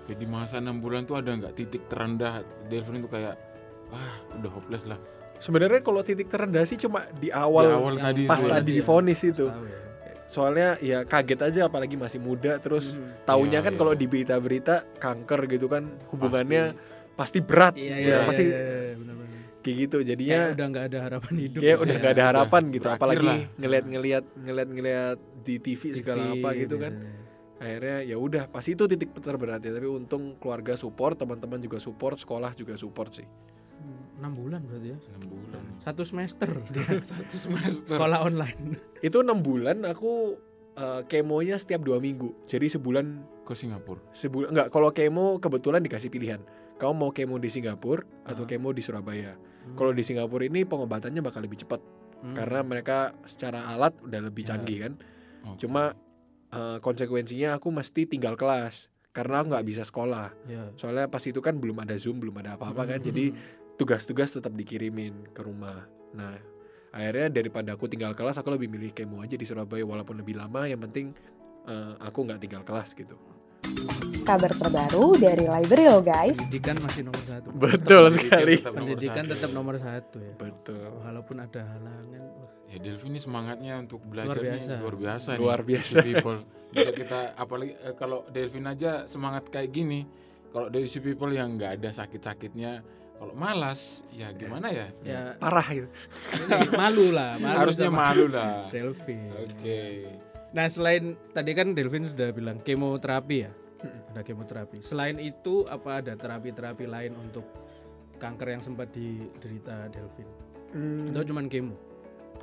Oke, 0.02 0.18
di 0.18 0.26
masa 0.26 0.59
enam 0.59 0.83
bulan 0.83 1.06
tuh 1.06 1.18
ada 1.18 1.30
nggak 1.30 1.54
titik 1.54 1.87
terendah 1.87 2.42
Delvin 2.66 2.99
itu 2.99 3.11
kayak 3.11 3.37
ah 3.94 4.12
udah 4.34 4.50
hopeless 4.50 4.84
lah. 4.84 4.98
Sebenarnya 5.36 5.80
kalau 5.80 6.00
titik 6.00 6.26
terendah 6.26 6.62
sih 6.62 6.76
cuma 6.76 7.06
di 7.12 7.28
awal, 7.28 7.64
Di 7.64 7.74
awal 7.74 7.94
tadi 7.98 8.22
pas 8.24 8.38
ya. 8.38 8.50
tadi 8.52 8.70
Iya. 8.70 8.76
divonis 8.80 9.20
itu. 9.22 9.46
Ya. 9.46 9.78
Soalnya 10.24 10.68
ya 10.80 10.98
kaget 11.02 11.40
aja 11.44 11.60
apalagi 11.64 11.94
masih 11.94 12.18
muda 12.18 12.56
terus 12.56 12.96
Hmm. 12.96 13.12
taunya 13.24 13.58
Iya, 13.58 13.60
kan 13.62 13.72
iya. 13.72 13.78
kalau 13.78 13.92
di 13.92 14.06
berita-berita 14.06 14.74
kanker 14.96 15.40
gitu 15.48 15.66
kan 15.66 15.84
hubungannya 16.08 16.74
pasti, 17.14 17.38
berat. 17.38 17.76
iya 17.76 17.92
Ya, 17.92 17.96
iya 17.96 18.16
pasti 18.24 18.42
iya, 18.42 18.56
iya, 18.56 18.94
benar-benar 18.96 19.22
kayak 19.60 19.76
gitu. 19.78 19.96
kayak 19.96 20.08
Jadinya 20.08 20.40
udah 20.50 20.66
nggak 20.66 20.84
ada 20.84 20.98
harapan 21.02 21.34
hidup 21.36 21.60
kayak 21.60 21.70
gitu 21.70 21.84
udah 21.84 21.94
ya. 21.94 22.00
gak 22.00 22.12
ada 22.12 22.24
harapan 22.26 22.62
Udah 22.62 22.74
gitu 22.74 22.88
apalagi 22.90 23.28
ngeliat-ngeliat 23.54 24.24
ngeliat-ngeliat 24.38 25.18
di 25.40 25.54
TV, 25.58 25.82
segala 25.92 26.22
TV 26.26 26.34
apa 26.36 26.48
gitu 26.56 26.76
kan. 26.78 26.92
Akhirnya 27.54 27.98
ya 28.02 28.16
udah 28.18 28.44
pasti 28.46 28.70
itu 28.72 28.84
titik 28.84 29.12
terberat 29.14 29.60
ya 29.60 29.70
tapi 29.70 29.86
untung 29.86 30.34
keluarga 30.36 30.74
support, 30.74 31.14
teman-teman 31.14 31.56
juga 31.58 31.78
support, 31.78 32.16
sekolah 32.16 32.52
juga 32.52 32.74
support 32.74 33.12
sih. 33.14 33.28
Hmm, 34.14 34.21
enam 34.21 34.33
bulan 34.37 34.61
berarti 34.62 34.88
ya 34.88 34.99
Enam 35.11 35.23
bulan. 35.28 35.62
satu 35.76 36.02
semester 36.02 36.49
dia 36.68 36.87
Satu 37.04 37.37
semester. 37.37 37.87
sekolah 37.90 38.23
online 38.23 38.78
Itu 39.00 39.21
enam 39.21 39.40
bulan 39.40 39.83
aku 39.83 40.38
eh, 40.73 41.02
kemonya 41.04 41.54
setiap 41.54 41.83
dua 41.83 41.99
minggu. 41.99 42.35
Jadi 42.44 42.66
sebulan 42.68 43.06
ke 43.42 43.52
Singapura. 43.52 44.00
sebulan 44.11 44.49
enggak 44.50 44.68
kalau 44.68 44.90
kemo 44.90 45.37
kebetulan 45.37 45.80
dikasih 45.80 46.09
pilihan. 46.09 46.40
Kamu 46.75 46.92
mau 46.92 47.11
kemo 47.11 47.37
di 47.37 47.47
Singapura 47.47 48.02
atau 48.23 48.42
Ah. 48.42 48.49
kemo 48.49 48.71
di 48.71 48.80
Surabaya. 48.80 49.35
Kalau 49.71 49.90
di 49.90 50.00
Singapura 50.00 50.42
ini 50.42 50.62
pengobatannya 50.62 51.21
bakal 51.21 51.40
lebih 51.40 51.59
cepat 51.59 51.78
Hmm. 52.16 52.33
karena 52.33 52.61
mereka 52.61 52.99
secara 53.23 53.68
alat 53.68 53.92
udah 54.00 54.21
lebih 54.23 54.42
Ya. 54.42 54.49
canggih 54.50 54.78
kan. 54.80 54.92
Oke. 55.47 55.59
Cuma 55.61 55.92
eh, 56.50 56.78
konsekuensinya 56.78 57.52
aku 57.52 57.68
mesti 57.68 58.06
tinggal 58.06 58.35
kelas 58.35 58.87
karena 59.11 59.40
aku 59.40 59.50
nggak 59.50 59.66
bisa 59.66 59.83
sekolah. 59.83 60.30
ya 60.44 60.71
Soalnya 60.75 61.06
pas 61.06 61.21
itu 61.21 61.38
kan 61.38 61.54
belum 61.54 61.76
ada 61.76 61.94
Zoom, 61.94 62.16
belum 62.16 62.35
ada 62.37 62.54
apa-apa 62.54 62.87
kan. 62.88 62.99
Jadi 62.99 63.30
tugas-tugas 63.75 64.31
tetap 64.31 64.52
dikirimin 64.52 65.31
ke 65.31 65.40
rumah. 65.40 65.85
Nah, 66.12 66.38
akhirnya 66.90 67.28
daripada 67.28 67.75
aku 67.75 67.87
tinggal 67.87 68.14
kelas, 68.14 68.38
aku 68.38 68.54
lebih 68.54 68.69
milih 68.69 68.90
kemo 68.90 69.21
aja 69.21 69.35
di 69.35 69.43
Surabaya 69.43 69.83
walaupun 69.83 70.16
lebih 70.16 70.35
lama. 70.35 70.64
Yang 70.64 70.81
penting 70.88 71.07
eh, 71.64 71.93
aku 71.99 72.19
nggak 72.23 72.40
tinggal 72.40 72.62
kelas 72.62 72.95
gitu. 72.95 73.16
Kabar 74.25 74.52
terbaru 74.52 75.16
dari 75.16 75.45
Library 75.45 75.85
lo 75.85 76.00
guys. 76.00 76.37
pendidikan 76.38 76.76
masih 76.81 77.00
nomor 77.02 77.25
satu 77.25 77.49
Betul 77.54 78.04
Pendidikan 78.09 78.12
sekali. 78.12 78.54
tetap 78.57 78.73
nomor 78.73 78.81
pendidikan 78.85 79.25
satu. 79.25 79.33
tetap 79.33 79.50
nomor 79.52 79.75
satu 79.76 80.16
ya 80.21 80.35
Betul. 80.35 80.85
walaupun 81.00 81.37
ada 81.38 81.61
halangan 81.66 82.23
wah, 82.35 82.50
Ya 82.69 82.76
Delvin 82.78 83.09
ini 83.09 83.21
semangatnya 83.21 83.73
untuk 83.78 84.00
belajar 84.02 84.37
Luar 84.37 84.45
nih 84.45 84.52
biasa. 84.61 84.73
luar 84.81 84.97
biasa 84.97 85.28
nih. 85.31 85.40
Luar 85.40 85.61
biasa. 85.62 85.95
Easy 85.95 86.09
people. 86.11 86.38
Bisa 86.73 86.90
kita 86.93 87.19
apalagi 87.37 87.73
eh, 87.78 87.95
kalau 87.95 88.19
Delvin 88.28 88.66
aja 88.66 88.90
semangat 89.07 89.45
kayak 89.49 89.71
gini. 89.71 90.00
Kalau 90.50 90.69
dari 90.69 90.87
si 90.87 90.99
people 90.99 91.31
yang 91.31 91.57
nggak 91.57 91.73
ada 91.78 91.90
sakit-sakitnya, 91.95 92.73
kalau 93.14 93.33
malas 93.33 94.02
ya 94.11 94.30
gimana 94.30 94.68
ya? 94.68 94.88
ya 95.00 95.21
Parah 95.37 95.66
gitu. 95.68 95.88
ini 96.35 96.71
malu 96.73 97.06
lah 97.11 97.38
malu 97.38 97.59
Harusnya 97.61 97.88
sama 97.88 98.00
malu 98.11 98.26
lah. 98.26 98.68
Delvin 98.68 99.30
Oke. 99.33 99.83
nah 100.50 100.66
selain 100.66 101.04
tadi 101.30 101.50
kan 101.52 101.73
Delvin 101.73 102.04
sudah 102.04 102.30
bilang 102.30 102.59
kemoterapi 102.61 103.37
ya 103.40 103.52
ada 104.11 104.21
kemoterapi 104.21 104.80
selain 104.80 105.16
itu 105.16 105.64
apa 105.66 106.00
ada 106.00 106.12
terapi-terapi 106.14 106.85
lain 106.85 107.14
untuk 107.16 107.44
kanker 108.16 108.49
yang 108.50 108.62
sempat 108.62 108.90
diderita 108.90 109.88
Delvin 109.88 110.26
Hmm, 110.75 111.14
atau 111.14 111.23
cuman 111.23 111.47
kemo 111.47 111.78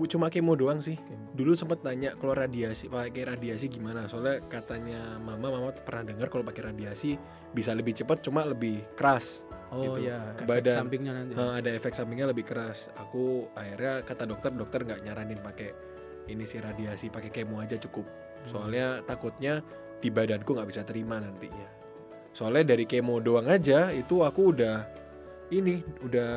cuma 0.07 0.31
kemo 0.31 0.55
doang 0.55 0.79
sih. 0.79 0.95
Dulu 1.35 1.53
sempat 1.53 1.83
nanya 1.83 2.15
kalau 2.15 2.33
radiasi 2.33 2.87
pakai 2.87 3.27
radiasi 3.35 3.67
gimana. 3.67 4.07
Soalnya 4.07 4.41
katanya 4.47 5.19
mama 5.19 5.51
mama 5.51 5.69
pernah 5.75 6.07
dengar 6.07 6.27
kalau 6.31 6.43
pakai 6.47 6.71
radiasi 6.73 7.19
bisa 7.51 7.75
lebih 7.75 7.93
cepat 7.95 8.23
cuma 8.23 8.47
lebih 8.47 8.81
keras. 8.95 9.43
oh 9.71 9.87
Gitu. 9.87 10.11
ya 10.11 10.35
efek 10.35 10.47
badan. 10.51 10.75
sampingnya 10.83 11.11
nanti 11.15 11.31
Eh, 11.31 11.51
ada 11.63 11.69
efek 11.71 11.93
sampingnya 11.95 12.27
lebih 12.27 12.43
keras. 12.43 12.91
Aku 12.99 13.47
akhirnya 13.55 14.03
kata 14.03 14.27
dokter 14.27 14.51
dokter 14.51 14.83
nggak 14.83 14.99
nyaranin 15.07 15.39
pakai 15.39 15.69
ini 16.27 16.43
sih 16.43 16.59
radiasi 16.59 17.07
pakai 17.07 17.31
kemo 17.31 17.63
aja 17.63 17.79
cukup. 17.79 18.03
Soalnya 18.43 18.99
takutnya 19.05 19.63
di 20.01 20.09
badanku 20.11 20.51
nggak 20.57 20.67
bisa 20.67 20.81
terima 20.83 21.21
nantinya. 21.21 21.67
Soalnya 22.35 22.75
dari 22.75 22.83
kemo 22.87 23.19
doang 23.23 23.47
aja 23.47 23.91
itu 23.95 24.23
aku 24.23 24.55
udah 24.55 24.77
ini 25.51 25.83
udah 26.03 26.31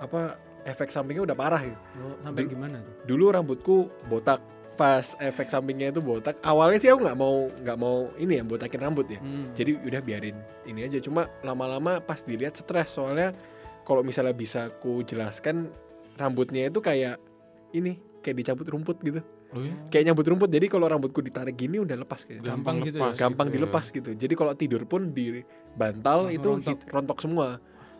apa 0.00 0.36
efek 0.64 0.88
sampingnya 0.88 1.22
udah 1.22 1.36
parah 1.36 1.60
gitu. 1.60 1.78
oh, 2.00 2.16
sampai 2.20 2.42
Dulu- 2.42 2.52
gimana 2.52 2.76
tuh 2.80 2.94
Dulu 3.04 3.24
rambutku 3.30 3.76
botak 4.08 4.40
pas 4.74 5.14
efek 5.22 5.46
sampingnya 5.46 5.94
itu 5.94 6.02
botak. 6.02 6.34
Awalnya 6.42 6.82
sih 6.82 6.90
aku 6.90 7.06
nggak 7.06 7.14
mau 7.14 7.46
nggak 7.46 7.78
mau 7.78 8.10
ini 8.18 8.40
ya 8.40 8.42
botakin 8.42 8.80
rambut 8.82 9.06
ya. 9.06 9.22
Hmm. 9.22 9.54
Jadi 9.54 9.78
udah 9.78 10.00
biarin 10.02 10.34
ini 10.66 10.82
aja. 10.82 10.98
Cuma 10.98 11.30
lama-lama 11.40 12.02
pas 12.02 12.18
dilihat 12.20 12.58
stres 12.58 12.90
soalnya 12.90 13.30
kalau 13.86 14.02
misalnya 14.02 14.34
bisa 14.34 14.74
ku 14.82 15.06
jelaskan 15.06 15.70
rambutnya 16.18 16.66
itu 16.66 16.82
kayak 16.82 17.22
ini 17.70 18.02
kayak 18.18 18.34
dicabut 18.42 18.66
rumput 18.66 18.98
gitu. 18.98 19.22
Oh 19.54 19.62
ya? 19.62 19.70
Kayak 19.86 20.10
nyabut 20.10 20.26
rumput. 20.26 20.50
Jadi 20.50 20.66
kalau 20.66 20.90
rambutku 20.90 21.22
ditarik 21.22 21.54
gini 21.54 21.78
udah 21.78 21.94
lepas 21.94 22.26
kayak. 22.26 22.42
Gampang 22.42 22.82
gitu 22.82 22.98
ya? 22.98 23.14
Gampang 23.14 23.46
gitu 23.46 23.54
ya. 23.54 23.58
dilepas 23.62 23.84
gitu. 23.94 24.10
Jadi 24.10 24.34
kalau 24.34 24.52
tidur 24.58 24.82
pun 24.90 25.14
di 25.14 25.38
bantal 25.78 26.26
Langsung 26.26 26.34
itu 26.34 26.48
rontok. 26.50 26.70
hit- 26.74 26.86
rontok 26.90 27.18
semua. 27.22 27.48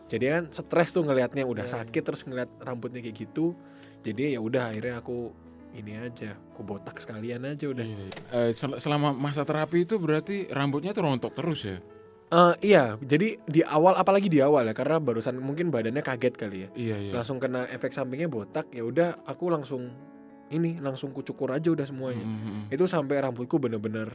Jadi 0.04 0.24
kan 0.28 0.44
stres 0.52 0.92
tuh 0.92 1.02
ngelihatnya 1.02 1.44
udah 1.44 1.64
Iya, 1.64 1.80
sakit 1.80 2.02
terus 2.04 2.22
ngeliat 2.24 2.50
rambutnya 2.60 3.00
kayak 3.00 3.16
gitu. 3.16 3.56
Jadi 4.04 4.36
ya 4.36 4.40
udah 4.40 4.70
akhirnya 4.70 5.00
aku 5.00 5.32
ini 5.74 5.98
aja, 5.98 6.38
aku 6.52 6.62
botak 6.62 7.00
sekalian 7.00 7.42
aja 7.42 7.66
udah. 7.66 7.82
Iya, 7.82 7.96
iya. 7.98 8.12
Eh, 8.30 8.50
sel- 8.52 8.78
selama 8.78 9.10
masa 9.10 9.42
terapi 9.42 9.82
itu 9.82 9.96
berarti 9.98 10.46
rambutnya 10.52 10.94
tuh 10.94 11.02
rontok 11.02 11.32
terus 11.34 11.66
ya? 11.66 11.78
Eh, 12.30 12.54
iya, 12.62 12.98
jadi 12.98 13.38
di 13.42 13.60
awal 13.62 13.94
apalagi 13.94 14.26
di 14.26 14.38
awal 14.38 14.66
ya 14.66 14.74
karena 14.74 14.98
barusan 14.98 15.38
mungkin 15.38 15.70
badannya 15.70 16.02
kaget 16.02 16.34
kali 16.34 16.58
ya. 16.62 16.68
Iya 16.74 16.96
iya. 17.00 17.12
Langsung 17.14 17.38
kena 17.38 17.66
efek 17.68 17.90
sampingnya 17.90 18.26
botak, 18.26 18.70
ya 18.70 18.82
udah 18.82 19.22
aku 19.24 19.50
langsung 19.50 19.90
ini 20.48 20.78
langsung 20.78 21.10
kucukur 21.10 21.50
aja 21.50 21.72
udah 21.72 21.86
semuanya. 21.86 22.22
Mm, 22.22 22.38
mm, 22.38 22.50
mm. 22.70 22.74
Itu 22.74 22.84
sampai 22.86 23.18
rambutku 23.18 23.58
bener-bener 23.58 24.14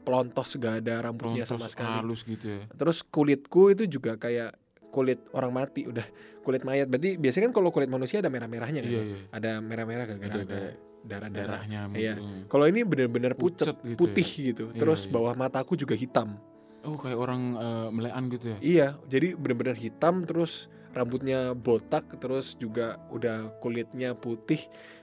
pelontos 0.00 0.56
gak 0.56 0.84
ada 0.84 1.04
rambutnya 1.04 1.44
sama 1.44 1.66
sekali. 1.66 1.90
halus 2.00 2.22
gitu 2.24 2.46
ya. 2.48 2.62
Terus 2.70 3.02
kulitku 3.02 3.70
itu 3.70 3.84
juga 3.86 4.14
kayak 4.14 4.56
kulit 4.90 5.18
orang 5.32 5.52
mati 5.54 5.86
udah 5.86 6.04
kulit 6.42 6.62
mayat. 6.66 6.86
Berarti 6.90 7.16
biasanya 7.16 7.50
kan 7.50 7.54
kalau 7.54 7.70
kulit 7.70 7.88
manusia 7.90 8.18
ada 8.20 8.30
merah-merahnya 8.30 8.80
kan. 8.82 8.90
Iya 8.90 9.02
iya. 9.02 9.18
Ada 9.30 9.50
merah-merah 9.62 10.04
gara-gara 10.06 10.30
Ada 10.30 10.42
ada 10.42 10.46
kayak 10.50 10.74
darah-darah. 11.00 11.60
Darahnya 11.64 11.80
Iya. 11.96 12.14
Kalau 12.50 12.64
ini 12.68 12.80
bener-bener 12.84 13.32
pucet, 13.38 13.72
Pucet 13.72 13.76
gitu 13.86 13.96
putih 13.96 14.28
ya. 14.28 14.46
gitu. 14.52 14.64
Iya, 14.74 14.78
Terus 14.78 15.00
iya. 15.06 15.12
bawah 15.14 15.34
mataku 15.34 15.72
juga 15.78 15.94
hitam. 15.96 16.36
Oh 16.80 16.96
kayak 16.96 17.18
orang 17.20 17.42
eh, 17.56 17.88
melean 17.92 18.24
gitu 18.32 18.46
ya? 18.52 18.58
Iya, 18.60 18.88
jadi 19.08 19.36
bener-bener 19.36 19.76
hitam 19.76 20.24
terus 20.24 20.68
rambutnya 20.90 21.54
botak 21.54 22.18
terus 22.18 22.58
juga 22.58 22.98
udah 23.14 23.52
kulitnya 23.62 24.16
putih, 24.16 24.58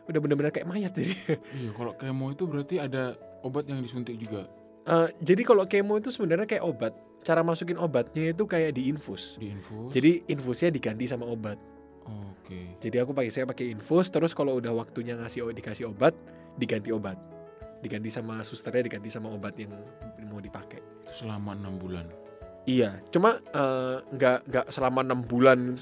udah 0.10 0.20
bener-bener 0.20 0.52
kayak 0.52 0.68
mayat 0.68 0.92
jadi. 0.98 1.16
Iya 1.64 1.72
kalau 1.78 1.94
kemo 1.96 2.34
itu 2.34 2.44
berarti 2.50 2.76
ada 2.82 3.14
obat 3.46 3.70
yang 3.70 3.80
disuntik 3.80 4.18
juga 4.18 4.50
Eh, 4.88 5.08
jadi 5.20 5.44
kalau 5.44 5.68
kemo 5.68 6.00
itu 6.00 6.16
sebenarnya 6.16 6.48
kayak 6.48 6.64
obat. 6.64 6.96
Cara 7.28 7.44
masukin 7.44 7.76
obatnya 7.76 8.32
itu 8.32 8.48
kayak 8.48 8.80
diinfus. 8.80 9.36
di 9.36 9.52
infus. 9.52 9.92
Jadi 9.92 10.24
infusnya 10.32 10.72
diganti 10.72 11.04
sama 11.04 11.28
obat. 11.28 11.60
Oke. 12.08 12.80
Jadi 12.80 13.04
aku 13.04 13.12
pakai 13.12 13.28
saya 13.28 13.44
pakai 13.44 13.76
infus 13.76 14.08
terus 14.08 14.32
kalau 14.32 14.56
udah 14.64 14.72
waktunya 14.72 15.20
ngasih 15.20 15.52
dikasih 15.52 15.92
obat 15.92 16.16
diganti 16.56 16.96
obat. 16.96 17.20
Diganti 17.84 18.08
sama 18.08 18.40
susternya 18.48 18.88
diganti 18.88 19.12
sama 19.12 19.28
obat 19.28 19.60
yang 19.60 19.76
mau 20.32 20.40
dipakai. 20.40 20.80
Selama 21.12 21.52
enam 21.52 21.76
bulan. 21.76 22.08
Iya, 22.64 23.00
cuma 23.12 23.36
eh, 23.44 23.96
nggak 24.08 24.38
nggak 24.48 24.66
selama 24.72 25.00
enam 25.04 25.20
bulan 25.24 25.76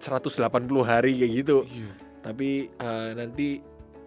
180 0.00 0.40
hari 0.80 1.12
kayak 1.20 1.32
gitu 1.44 1.68
Iya. 1.68 1.92
tapi 2.20 2.72
eh, 2.72 3.10
nanti 3.12 3.60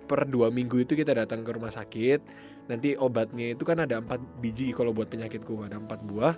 per 0.04 0.26
dua 0.26 0.50
minggu 0.50 0.82
itu 0.82 0.98
kita 0.98 1.14
datang 1.14 1.46
ke 1.46 1.54
rumah 1.54 1.70
sakit 1.70 2.20
nanti 2.66 2.98
obatnya 2.98 3.54
itu 3.54 3.62
kan 3.62 3.78
ada 3.86 4.02
empat 4.02 4.18
biji 4.42 4.74
kalau 4.74 4.90
buat 4.90 5.14
penyakitku 5.14 5.62
ada 5.62 5.78
empat 5.78 6.02
buah 6.02 6.34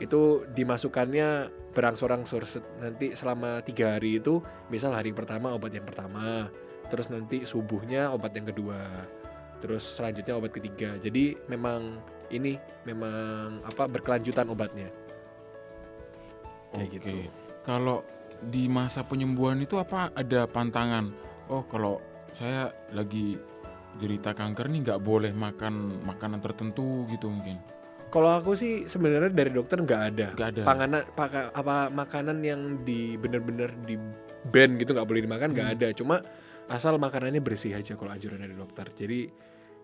itu 0.00 0.48
dimasukkannya 0.56 1.52
berangsur-angsur 1.70 2.42
nanti 2.82 3.14
selama 3.14 3.62
tiga 3.62 3.94
hari 4.00 4.18
itu 4.18 4.42
misal 4.72 4.96
hari 4.96 5.14
pertama 5.14 5.54
obat 5.54 5.70
yang 5.70 5.86
pertama 5.86 6.50
terus 6.90 7.12
nanti 7.12 7.46
subuhnya 7.46 8.10
obat 8.10 8.34
yang 8.34 8.48
kedua 8.50 8.80
terus 9.60 9.84
selanjutnya 9.84 10.34
obat 10.40 10.56
ketiga 10.56 10.96
jadi 10.98 11.36
memang 11.46 12.00
ini 12.32 12.58
memang 12.88 13.62
apa 13.62 13.86
berkelanjutan 13.86 14.50
obatnya 14.50 14.90
kayak 16.74 16.88
Oke. 16.90 16.96
gitu 16.98 17.10
Kalau 17.60 18.02
di 18.40 18.72
masa 18.72 19.04
penyembuhan 19.04 19.60
itu 19.60 19.76
apa 19.76 20.08
ada 20.16 20.48
pantangan? 20.48 21.12
Oh, 21.52 21.66
kalau 21.68 22.00
saya 22.32 22.72
lagi 22.96 23.36
derita 24.00 24.32
kanker 24.32 24.70
nih 24.70 24.80
nggak 24.86 25.02
boleh 25.02 25.32
makan 25.34 26.00
makanan 26.06 26.40
tertentu 26.40 27.04
gitu 27.10 27.28
mungkin. 27.28 27.60
Kalau 28.10 28.30
aku 28.34 28.52
sih 28.52 28.84
sebenarnya 28.84 29.30
dari 29.30 29.50
dokter 29.50 29.78
nggak 29.78 30.02
ada. 30.10 30.26
Nggak 30.34 30.48
ada. 30.50 30.62
Panganan 30.66 31.02
paka- 31.14 31.50
apa 31.50 31.88
makanan 31.88 32.42
yang 32.42 32.82
di 32.82 33.14
bener-bener 33.14 33.70
di 33.80 33.94
ban 34.46 34.74
gitu 34.74 34.92
nggak 34.92 35.06
boleh 35.06 35.22
dimakan 35.22 35.54
nggak 35.54 35.66
Hmm. 35.66 35.76
ada. 35.78 35.88
Cuma 35.94 36.16
asal 36.66 36.98
makanannya 36.98 37.38
bersih 37.38 37.70
aja 37.72 37.94
kalau 37.94 38.10
anjuran 38.10 38.42
dari 38.42 38.52
dokter. 38.52 38.90
Jadi 38.90 39.30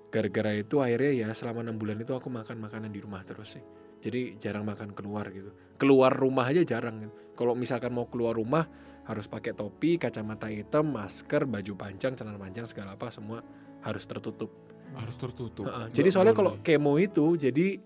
gara-gara 0.06 0.54
itu 0.54 0.78
akhirnya 0.78 1.12
ya 1.16 1.28
selama 1.32 1.62
enam 1.62 1.76
bulan 1.76 1.98
itu 1.98 2.12
aku 2.12 2.26
makan 2.26 2.58
makanan 2.58 2.90
di 2.90 2.98
rumah 2.98 3.22
terus 3.22 3.58
sih. 3.58 3.64
Jadi 3.96 4.36
jarang 4.36 4.62
makan 4.62 4.90
keluar 4.90 5.30
gitu. 5.30 5.50
Keluar 5.78 6.10
rumah 6.10 6.46
aja 6.46 6.62
jarang. 6.62 7.06
Gitu. 7.06 7.12
Kalau 7.32 7.54
misalkan 7.54 7.90
mau 7.90 8.06
keluar 8.06 8.34
rumah 8.34 8.66
harus 9.04 9.26
pakai 9.26 9.54
topi, 9.54 9.96
kacamata 9.96 10.50
hitam, 10.50 10.90
masker, 10.90 11.46
baju 11.46 11.72
panjang, 11.74 12.12
celana 12.12 12.36
panjang 12.36 12.66
segala 12.66 12.94
apa 12.94 13.06
semua 13.08 13.38
harus 13.82 14.02
tertutup. 14.02 14.50
Harus 14.94 15.14
tertutup. 15.14 15.66
Heeh, 15.66 15.78
Nggak 15.84 15.94
Jadi 15.94 16.08
soalnya 16.10 16.34
kalau 16.34 16.58
kemo 16.60 16.98
itu 16.98 17.34
jadi 17.36 17.78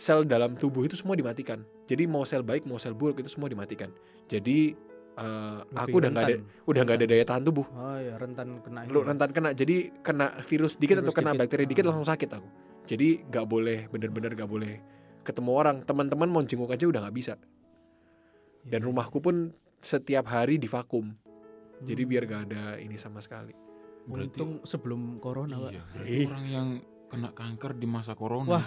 sel 0.00 0.24
dalam 0.24 0.56
tubuh 0.56 0.82
itu 0.82 0.96
semua 0.96 1.12
dimatikan. 1.12 1.60
Jadi 1.84 2.08
mau 2.08 2.24
sel 2.24 2.40
baik 2.40 2.64
mau 2.64 2.80
sel 2.80 2.96
buruk 2.96 3.20
itu 3.20 3.28
semua 3.28 3.46
dimatikan. 3.46 3.92
Jadi 4.26 4.72
Lebih 5.12 5.76
aku 5.76 5.96
udah 6.00 6.08
nggak 6.08 6.24
ada 6.24 6.36
udah 6.64 6.80
nggak 6.80 6.96
ada 6.96 7.06
daya 7.06 7.24
tahan 7.28 7.42
tubuh. 7.44 7.66
Oh 7.68 7.98
ya 8.00 8.16
rentan 8.16 8.64
kena 8.64 8.88
Lu 8.88 9.04
ini. 9.04 9.08
rentan 9.12 9.30
kena 9.30 9.48
jadi 9.52 9.76
kena 10.00 10.40
virus 10.40 10.80
dikit 10.80 10.96
Virus 10.96 11.04
atau 11.04 11.12
kena 11.12 11.30
dikit. 11.30 11.40
bakteri 11.44 11.64
dikit 11.68 11.84
Ah. 11.84 11.88
langsung 11.92 12.08
sakit 12.08 12.30
aku. 12.32 12.48
Jadi 12.88 13.08
nggak 13.28 13.44
boleh 13.44 13.78
bener-bener 13.86 14.32
nggak 14.32 14.48
boleh 14.48 14.72
ketemu 15.20 15.50
orang. 15.52 15.76
Teman-teman 15.84 16.26
mau 16.26 16.40
jenguk 16.40 16.72
aja 16.72 16.88
udah 16.88 17.04
nggak 17.04 17.12
bisa. 17.14 17.34
Dan 18.62 18.80
Iya. 18.80 18.86
rumahku 18.88 19.20
pun 19.20 19.52
setiap 19.78 20.24
hari 20.26 20.56
divakum. 20.56 21.12
Jadi 21.80 22.02
Hmm. 22.02 22.10
biar 22.10 22.22
gak 22.24 22.42
ada 22.48 22.62
ini 22.76 22.96
sama 22.96 23.20
sekali. 23.20 23.52
Berarti- 24.04 24.36
untung 24.36 24.52
sebelum 24.62 25.16
corona 25.16 25.56
pak. 25.58 25.72
Iya, 26.00 26.28
orang 26.28 26.46
yang 26.46 26.68
kena 27.08 27.30
kanker 27.30 27.72
di 27.74 27.84
masa 27.84 28.12
corona 28.12 28.56
Wah, 28.56 28.66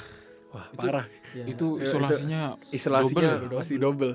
Wah 0.53 0.69
Itu- 0.69 0.77
parah. 0.77 1.05
Ya. 1.33 1.43
itu 1.49 1.81
itu- 1.81 1.81
isolasinya 1.81 2.41
isolasinya 2.69 3.29
double. 3.41 3.57
pasti 3.57 3.75
double. 3.75 4.13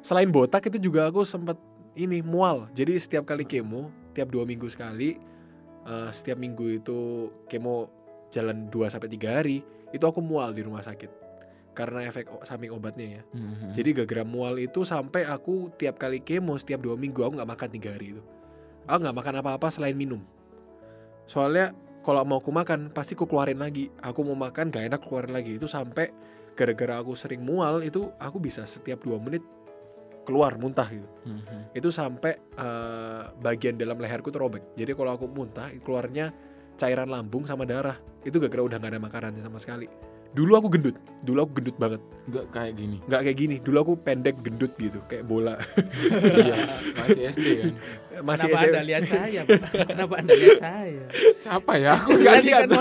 Selain 0.00 0.30
botak 0.30 0.62
itu 0.70 0.78
juga 0.78 1.10
aku 1.10 1.26
sempat 1.26 1.58
ini 1.98 2.22
mual. 2.22 2.70
Jadi 2.70 2.94
setiap 2.96 3.26
kali 3.26 3.42
kemo, 3.42 3.90
tiap 4.14 4.30
dua 4.30 4.46
minggu 4.46 4.70
sekali, 4.70 5.18
eh, 5.82 6.10
setiap 6.14 6.38
minggu 6.38 6.78
itu 6.78 6.98
kemo 7.50 7.90
jalan 8.30 8.66
2 8.66 8.90
sampai 8.90 9.06
tiga 9.06 9.38
hari, 9.38 9.62
itu 9.90 10.02
aku 10.02 10.18
mual 10.18 10.50
di 10.50 10.66
rumah 10.66 10.82
sakit. 10.82 11.22
Karena 11.70 12.06
efek 12.06 12.26
samping 12.42 12.70
obatnya 12.70 13.18
ya. 13.18 13.22
Mhm. 13.30 13.74
Jadi 13.74 13.88
gara-gara 13.94 14.22
mual 14.26 14.58
itu 14.58 14.82
sampai 14.82 15.22
aku 15.22 15.70
tiap 15.74 15.98
kali 15.98 16.22
kemo 16.22 16.54
setiap 16.54 16.82
dua 16.82 16.94
minggu 16.94 17.18
aku 17.22 17.34
nggak 17.34 17.50
makan 17.50 17.68
tiga 17.70 17.94
hari 17.94 18.14
itu. 18.14 18.22
Aku 18.86 18.98
nggak 19.02 19.16
makan 19.16 19.34
apa-apa 19.42 19.70
selain 19.70 19.94
minum. 19.94 20.22
Soalnya 21.24 21.72
kalau 22.04 22.20
mau 22.28 22.38
aku 22.38 22.52
makan 22.52 22.92
pasti 22.92 23.16
aku 23.16 23.24
keluarin 23.24 23.58
lagi. 23.58 23.88
Aku 24.04 24.20
mau 24.22 24.36
makan 24.36 24.68
gak 24.68 24.92
enak 24.92 25.00
keluarin 25.08 25.32
lagi. 25.32 25.56
Itu 25.56 25.64
sampai 25.64 26.12
gara-gara 26.52 27.00
aku 27.00 27.16
sering 27.16 27.42
mual 27.42 27.82
itu 27.82 28.12
aku 28.20 28.38
bisa 28.38 28.62
setiap 28.68 29.02
dua 29.02 29.18
menit 29.18 29.42
keluar 30.28 30.60
muntah 30.60 30.86
gitu. 30.92 31.08
Mhm. 31.24 31.72
Itu 31.72 31.88
sampai 31.88 32.36
eh, 32.36 33.22
bagian 33.40 33.80
dalam 33.80 33.96
leherku 33.96 34.28
terobek. 34.28 34.76
Jadi 34.76 34.92
kalau 34.92 35.16
aku 35.16 35.26
muntah 35.26 35.72
keluarnya 35.80 36.30
cairan 36.76 37.08
lambung 37.08 37.48
sama 37.48 37.64
darah. 37.64 37.96
Itu 38.20 38.36
gara-gara 38.36 38.62
udah 38.68 38.78
gak 38.78 38.92
ada 38.92 39.00
makanan 39.00 39.40
sama 39.40 39.56
sekali. 39.56 39.88
Dulu 40.34 40.52
aku 40.58 40.68
gendut. 40.74 40.96
Dulu 41.22 41.38
aku 41.46 41.52
gendut 41.62 41.76
banget. 41.78 42.02
nggak 42.24 42.46
kayak 42.50 42.74
gini 42.74 42.96
Nggak 43.06 43.20
kayak 43.22 43.38
gini. 43.38 43.56
Dulu 43.62 43.76
aku 43.78 43.92
pendek 44.02 44.36
gendut 44.42 44.72
gitu, 44.74 44.98
kayak 45.06 45.24
bola. 45.24 45.54
iya 46.42 46.56
masih 46.98 47.22
SD 47.30 47.46
kan 47.62 47.72
Masih 48.24 48.48
Kenapa 48.50 48.58
SM 48.58 48.66
anda 48.66 48.82
lihat 48.82 49.02
saya? 49.06 49.40
Pak? 49.46 49.60
Kenapa 49.94 50.14
anda 50.18 50.34
lihat 50.34 50.58
saya? 50.58 51.02
siapa 51.38 51.72
ya 51.78 51.90
aku 51.94 52.10
nggak 52.18 52.34
lihat 52.42 52.62
kan. 52.66 52.78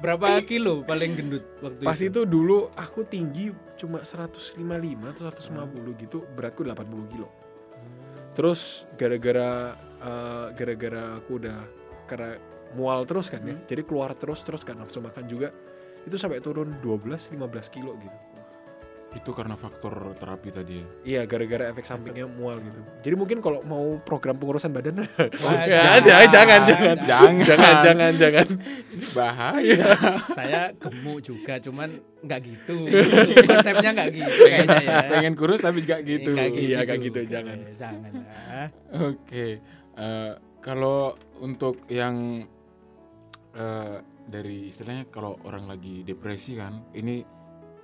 Berapa 0.00 0.26
kilo 0.44 0.84
paling 0.84 1.16
gendut 1.16 1.44
waktu 1.64 1.80
Pas 1.80 1.96
itu? 1.96 2.12
itu 2.12 2.20
dulu 2.28 2.68
aku 2.76 3.08
tinggi 3.08 3.52
cuma 3.80 4.04
155 4.04 4.60
atau 5.16 5.22
150 5.32 6.02
gitu, 6.04 6.18
beratku 6.36 6.60
80 6.60 7.12
kilo. 7.12 7.28
Terus 8.36 8.84
gara-gara 9.00 9.72
eh, 10.00 10.46
gara-gara 10.52 11.16
aku 11.16 11.40
udah 11.40 11.58
karena 12.04 12.36
mual 12.72 13.04
terus 13.04 13.30
kan 13.30 13.40
ya. 13.40 13.54
Hmm. 13.54 13.64
Jadi 13.64 13.82
keluar 13.82 14.12
terus 14.12 14.42
terus 14.42 14.62
kan 14.62 14.74
nafsu 14.74 14.98
makan 14.98 15.24
juga. 15.24 15.54
Itu 16.04 16.16
sampai 16.16 16.38
turun 16.38 16.78
12 16.80 17.32
15 17.32 17.34
kilo 17.70 17.96
gitu. 17.96 18.18
itu 19.14 19.30
karena 19.30 19.54
faktor 19.54 20.10
terapi 20.18 20.50
tadi 20.50 20.82
ya 20.82 20.86
Iya, 21.06 21.20
gara-gara 21.30 21.70
efek 21.70 21.86
sampingnya 21.86 22.26
mual 22.26 22.58
gitu. 22.58 22.82
Jadi 22.98 23.14
mungkin 23.14 23.38
kalau 23.38 23.62
mau 23.62 24.02
program 24.02 24.34
pengurusan 24.34 24.74
badan 24.74 25.06
Wah, 25.46 25.62
Ya, 25.62 26.02
jangan, 26.02 26.02
jangan, 26.02 26.26
jangan, 26.26 26.60
jangan, 26.66 26.96
jangan. 27.06 27.34
jangan, 27.46 27.74
jangan, 27.78 28.12
jangan. 28.18 28.46
bahaya 29.14 29.86
Saya 30.34 30.60
gemuk 30.74 31.22
juga, 31.22 31.62
cuman 31.62 31.94
nggak 32.26 32.40
gitu. 32.42 32.76
Konsepnya 33.54 33.90
nggak 33.94 34.10
gitu 34.18 34.30
kayaknya 34.50 34.78
ya. 34.82 34.98
pengen 35.06 35.34
kurus 35.38 35.62
tapi 35.62 35.86
nggak 35.86 36.00
gitu 36.02 36.30
Nggak 36.34 36.50
Iya, 36.58 36.78
nggak 36.82 36.98
gitu, 37.06 37.20
jangan. 37.30 37.58
Jangan. 37.78 38.12
Oke, 39.14 39.46
eh, 39.94 40.30
kalau 40.58 41.14
untuk 41.40 41.86
yang 41.90 42.46
eh, 43.54 43.96
dari 44.24 44.68
istilahnya 44.68 45.08
kalau 45.08 45.38
orang 45.44 45.68
lagi 45.68 46.06
depresi 46.06 46.56
kan, 46.56 46.90
ini 46.96 47.24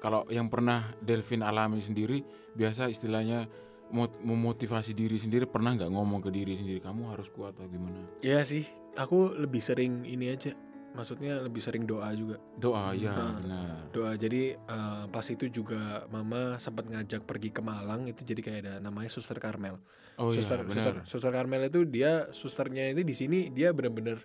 kalau 0.01 0.25
yang 0.33 0.49
pernah 0.49 0.89
Delvin 0.99 1.45
alami 1.45 1.85
sendiri, 1.85 2.25
biasa 2.57 2.89
istilahnya 2.89 3.45
mot- 3.93 4.23
memotivasi 4.25 4.97
diri 4.97 5.21
sendiri 5.21 5.45
pernah 5.45 5.77
nggak 5.77 5.93
ngomong 5.93 6.25
ke 6.25 6.31
diri 6.33 6.57
sendiri 6.57 6.81
kamu 6.81 7.13
harus 7.13 7.29
kuat 7.35 7.53
atau 7.59 7.69
gimana? 7.69 8.01
Iya 8.25 8.41
sih, 8.47 8.65
aku 8.97 9.37
lebih 9.37 9.61
sering 9.61 10.09
ini 10.09 10.33
aja. 10.33 10.57
Maksudnya 10.91 11.39
lebih 11.39 11.63
sering 11.63 11.87
doa 11.87 12.11
juga. 12.19 12.43
Doa 12.59 12.91
ya 12.99 13.15
benar. 13.15 13.87
Doa. 13.95 14.19
Jadi 14.19 14.59
eh, 14.59 15.05
pas 15.07 15.23
itu 15.23 15.47
juga 15.47 16.03
mama 16.11 16.59
sempat 16.59 16.91
ngajak 16.91 17.31
pergi 17.31 17.55
ke 17.55 17.63
Malang 17.63 18.11
itu 18.11 18.27
jadi 18.27 18.41
kayak 18.43 18.61
ada 18.67 18.75
namanya 18.83 19.07
Suster 19.07 19.39
Karmel. 19.39 19.79
Oh 20.21 20.31
iya 20.31 20.45
suster, 20.45 20.61
benar. 20.63 20.75
suster, 20.77 20.95
suster 21.09 21.31
Karmel 21.33 21.67
itu 21.67 21.81
dia 21.83 22.29
susternya 22.29 22.93
itu 22.93 23.01
di 23.01 23.15
sini 23.17 23.39
dia 23.49 23.73
bener-bener 23.73 24.21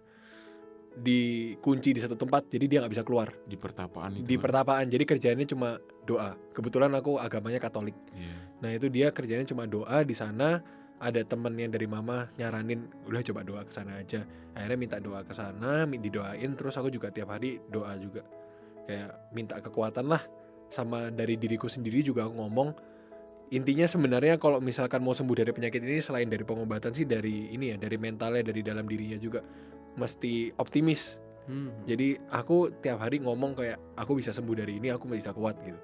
dikunci 0.95 1.91
di 1.91 1.99
satu 1.99 2.15
tempat 2.15 2.47
jadi 2.47 2.65
dia 2.67 2.77
nggak 2.79 2.93
bisa 2.93 3.03
keluar 3.03 3.27
Di 3.43 3.59
pertapaan 3.59 4.15
itu. 4.15 4.23
di 4.23 4.35
kan? 4.35 4.43
pertapaan 4.43 4.85
jadi 4.87 5.03
kerjanya 5.03 5.43
cuma 5.43 5.75
doa 6.03 6.39
kebetulan 6.55 6.91
aku 6.95 7.19
agamanya 7.19 7.59
Katolik 7.59 7.95
Iya. 8.11 8.35
nah 8.63 8.69
itu 8.71 8.87
dia 8.87 9.11
kerjanya 9.11 9.43
cuma 9.43 9.67
doa 9.67 10.03
di 10.03 10.15
sana 10.15 10.63
ada 10.95 11.19
temennya 11.21 11.67
dari 11.69 11.83
mama 11.83 12.31
nyaranin 12.35 12.87
udah 13.03 13.19
coba 13.21 13.43
doa 13.43 13.61
ke 13.63 13.71
sana 13.71 13.99
aja 13.99 14.23
akhirnya 14.55 14.79
minta 14.79 14.97
doa 14.99 15.19
ke 15.21 15.35
sana 15.35 15.83
didoain 15.85 16.55
terus 16.55 16.79
aku 16.79 16.87
juga 16.87 17.11
tiap 17.11 17.27
hari 17.29 17.59
doa 17.67 17.91
juga 17.99 18.23
kayak 18.87 19.35
minta 19.35 19.59
kekuatan 19.59 20.07
lah 20.07 20.23
sama 20.71 21.11
dari 21.11 21.35
diriku 21.35 21.67
sendiri 21.67 21.99
juga 22.01 22.23
aku 22.23 22.39
ngomong 22.39 22.69
intinya 23.53 23.85
sebenarnya 23.85 24.41
kalau 24.41 24.57
misalkan 24.57 25.05
mau 25.05 25.13
sembuh 25.13 25.37
dari 25.45 25.51
penyakit 25.53 25.81
ini 25.83 26.01
selain 26.01 26.29
dari 26.29 26.41
pengobatan 26.41 26.93
sih 26.95 27.05
dari 27.05 27.53
ini 27.53 27.73
ya 27.73 27.77
dari 27.77 27.97
mentalnya 28.01 28.41
dari 28.41 28.61
dalam 28.65 28.89
dirinya 28.89 29.19
juga 29.21 29.45
mesti 29.95 30.49
optimis 30.57 31.25
Hmm. 31.45 31.69
jadi 31.85 32.17
aku 32.33 32.73
tiap 32.81 33.05
hari 33.05 33.21
ngomong 33.21 33.53
kayak 33.53 33.77
aku 33.93 34.17
bisa 34.17 34.33
sembuh 34.33 34.57
dari 34.57 34.81
ini, 34.81 34.89
aku 34.89 35.05
bisa 35.13 35.29
kuat 35.29 35.61
gitu. 35.61 35.77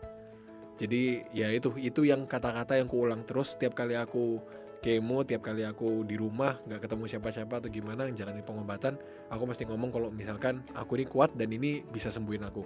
Jadi 0.82 1.22
ya 1.38 1.54
itu 1.54 1.78
itu 1.78 2.02
yang 2.02 2.26
kata-kata 2.26 2.82
yang 2.82 2.90
kuulang 2.90 3.22
terus 3.30 3.54
tiap 3.62 3.78
kali 3.78 3.94
aku 3.94 4.42
kemo, 4.82 5.22
tiap 5.22 5.46
kali 5.46 5.62
aku 5.62 6.02
di 6.02 6.18
rumah 6.18 6.58
nggak 6.66 6.90
ketemu 6.90 7.06
siapa-siapa 7.06 7.62
atau 7.62 7.70
gimana 7.70 8.10
jalani 8.10 8.42
pengobatan, 8.42 8.98
aku 9.30 9.44
mesti 9.46 9.70
ngomong 9.70 9.94
kalau 9.94 10.10
misalkan 10.10 10.66
aku 10.74 10.98
ini 10.98 11.06
kuat 11.06 11.30
dan 11.38 11.54
ini 11.54 11.86
bisa 11.86 12.10
sembuhin 12.10 12.42
aku. 12.42 12.66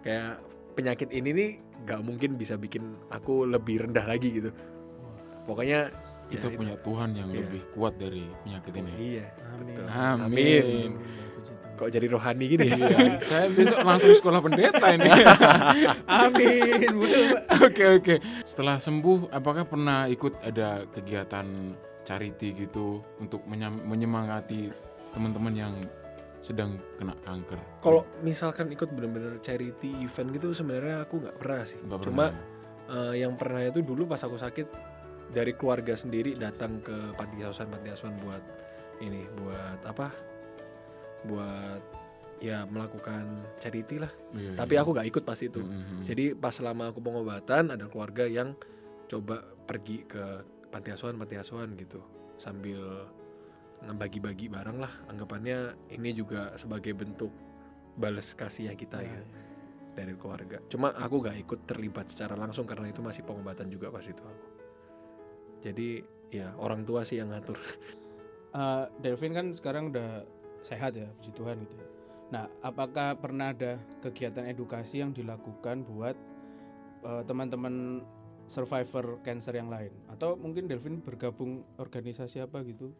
Kayak 0.00 0.40
penyakit 0.72 1.08
ini 1.12 1.30
nih 1.32 1.50
nggak 1.82 2.00
mungkin 2.00 2.36
bisa 2.36 2.54
bikin 2.56 2.94
aku 3.10 3.44
lebih 3.44 3.84
rendah 3.84 4.06
lagi 4.06 4.28
gitu. 4.32 4.50
Pokoknya 5.42 5.90
kita 6.30 6.48
itu. 6.48 6.56
punya 6.56 6.74
Tuhan 6.80 7.10
yang 7.12 7.28
Iya. 7.28 7.38
lebih 7.42 7.62
kuat 7.74 7.94
dari 7.98 8.24
penyakit 8.46 8.72
ini. 8.78 8.92
Iya. 8.96 9.26
Amin. 9.50 9.66
Betul. 9.66 9.86
Amin. 9.90 10.62
Tuhan. 10.62 10.92
Kok 11.72 11.88
jadi 11.90 12.06
rohani 12.06 12.44
gini? 12.46 12.68
Iya, 12.68 13.18
saya 13.26 13.46
besok 13.50 13.80
langsung 13.82 14.12
sekolah 14.14 14.38
pendeta 14.38 14.86
ini. 14.92 15.08
Amin. 16.22 16.90
Betul, 16.94 17.22
Pak. 17.32 17.42
Oke 17.66 17.84
oke. 17.98 18.14
Setelah 18.46 18.78
sembuh, 18.78 19.32
apakah 19.34 19.66
pernah 19.66 20.06
ikut 20.06 20.36
ada 20.46 20.86
kegiatan 20.86 21.74
charity 22.06 22.54
gitu 22.54 23.02
untuk 23.18 23.42
menyemangati 23.82 24.70
teman-teman 25.10 25.54
yang 25.54 25.74
sedang 26.42 26.76
kena 26.98 27.14
kanker? 27.22 27.56
Kalau 27.80 28.02
misalkan 28.20 28.68
ikut 28.74 28.90
bener-bener 28.90 29.38
charity 29.38 29.94
event 30.02 30.28
gitu 30.34 30.50
sebenarnya 30.52 31.06
aku 31.06 31.22
nggak 31.22 31.36
pernah 31.38 31.62
sih. 31.62 31.78
Nggak 31.80 32.00
Cuma 32.02 32.24
pernah. 32.34 33.10
eh, 33.10 33.14
yang 33.22 33.32
pernah 33.38 33.62
itu 33.62 33.80
dulu 33.80 34.10
pas 34.10 34.20
aku 34.20 34.36
sakit 34.36 34.66
dari 35.32 35.54
keluarga 35.56 35.94
sendiri 35.96 36.36
datang 36.36 36.82
ke 36.82 37.14
panti 37.16 37.40
asuhan 37.40 37.70
panti 37.72 37.88
asuhan 37.88 38.14
buat 38.20 38.42
ini 39.00 39.22
buat 39.38 39.80
apa? 39.86 40.10
Buat 41.24 41.82
ya 42.42 42.66
melakukan 42.66 43.46
charity 43.62 44.02
lah. 44.02 44.10
Iya, 44.34 44.58
Tapi 44.58 44.74
iya. 44.74 44.82
aku 44.82 44.90
nggak 44.90 45.08
ikut 45.14 45.22
pas 45.22 45.38
itu. 45.38 45.62
Mm-mm. 45.62 46.02
Jadi 46.02 46.34
pas 46.34 46.50
selama 46.50 46.90
aku 46.90 46.98
pengobatan 46.98 47.70
ada 47.70 47.86
keluarga 47.86 48.26
yang 48.26 48.58
coba 49.06 49.46
pergi 49.62 50.02
ke 50.10 50.42
panti 50.74 50.90
asuhan 50.90 51.14
panti 51.14 51.38
asuhan 51.38 51.70
gitu 51.78 52.02
sambil 52.40 53.06
ngebagi-bagi 53.82 54.46
barang 54.46 54.78
lah 54.78 54.92
anggapannya 55.10 55.90
ini 55.90 56.10
juga 56.14 56.54
sebagai 56.54 56.94
bentuk 56.94 57.34
balas 57.98 58.32
kasihnya 58.32 58.78
kita 58.78 59.02
Iya, 59.02 59.20
ya 59.20 59.22
dari 59.92 60.16
keluarga. 60.16 60.58
Cuma 60.72 60.92
aku 60.96 61.20
gak 61.20 61.36
ikut 61.36 61.60
terlibat 61.68 62.08
secara 62.08 62.32
langsung 62.36 62.64
karena 62.64 62.88
itu 62.88 63.04
masih 63.04 63.22
pengobatan 63.28 63.68
juga 63.68 63.92
pas 63.92 64.04
itu 64.04 64.20
aku. 64.24 64.46
Jadi 65.62 65.88
ya 66.32 66.56
orang 66.58 66.82
tua 66.82 67.04
sih 67.06 67.20
yang 67.20 67.32
ngatur. 67.32 67.56
Eh, 68.52 68.84
Delvin 69.00 69.32
kan 69.32 69.48
sekarang 69.48 69.88
udah 69.88 70.28
sehat 70.60 70.92
ya, 70.92 71.08
puji 71.16 71.32
Tuhan 71.32 71.64
gitu. 71.64 71.72
ya. 71.72 71.88
Nah, 72.36 72.44
apakah 72.60 73.16
pernah 73.16 73.48
ada 73.48 73.80
kegiatan 74.04 74.44
edukasi 74.44 75.00
yang 75.00 75.16
dilakukan 75.16 75.88
buat 75.88 76.12
eh, 77.00 77.22
teman-teman 77.24 78.04
survivor 78.52 79.24
cancer 79.24 79.56
yang 79.56 79.72
lain? 79.72 79.88
Atau 80.12 80.36
mungkin 80.36 80.68
Delvin 80.68 81.00
bergabung 81.00 81.64
organisasi 81.80 82.44
apa 82.44 82.60
gitu? 82.68 82.92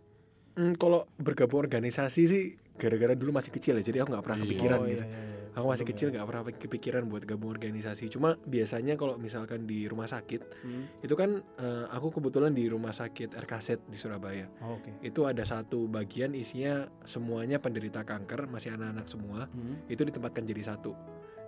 Hmm, 0.52 0.74
kalau 0.74 1.08
bergabung 1.16 1.60
organisasi 1.60 2.22
sih 2.24 2.44
gara-gara 2.74 3.12
dulu 3.12 3.32
masih 3.32 3.50
kecil 3.50 3.76
ya, 3.76 3.82
jadi 3.82 4.02
aku 4.02 4.12
nggak 4.12 4.24
pernah 4.24 4.38
Iya. 4.38 4.44
kepikiran 4.46 4.78
Oh, 4.78 4.84
gitu. 4.84 4.94
iya, 4.98 5.06
iya, 5.06 5.20
iya. 5.22 5.30
Aku 5.52 5.68
masih 5.68 5.84
Belum 5.84 5.92
kecil 5.92 6.06
ya. 6.08 6.12
nggak 6.16 6.26
pernah 6.26 6.42
kepikiran 6.48 7.02
buat 7.06 7.22
gabung 7.22 7.50
organisasi. 7.50 8.08
Cuma 8.08 8.40
biasanya 8.42 8.96
kalau 8.96 9.16
misalkan 9.16 9.64
di 9.64 9.84
rumah 9.84 10.04
sakit 10.06 10.40
Hmm. 10.64 10.88
itu 10.98 11.12
kan 11.12 11.44
eh, 11.58 11.84
aku 11.88 12.08
kebetulan 12.10 12.52
di 12.52 12.64
rumah 12.66 12.88
sakit 12.90 13.36
RKZ 13.36 13.84
di 13.84 13.96
Surabaya. 13.96 14.48
Oh, 14.60 14.76
Oke. 14.76 14.96
Itu 15.02 15.24
ada 15.24 15.44
satu 15.44 15.84
bagian 15.86 16.32
isinya 16.32 16.88
semuanya 17.04 17.60
penderita 17.60 18.00
kanker, 18.00 18.48
masih 18.48 18.72
anak-anak 18.72 19.04
semua. 19.06 19.44
Hmm. 19.46 19.76
Itu 19.86 20.02
ditempatkan 20.02 20.42
jadi 20.42 20.64
satu. 20.66 20.96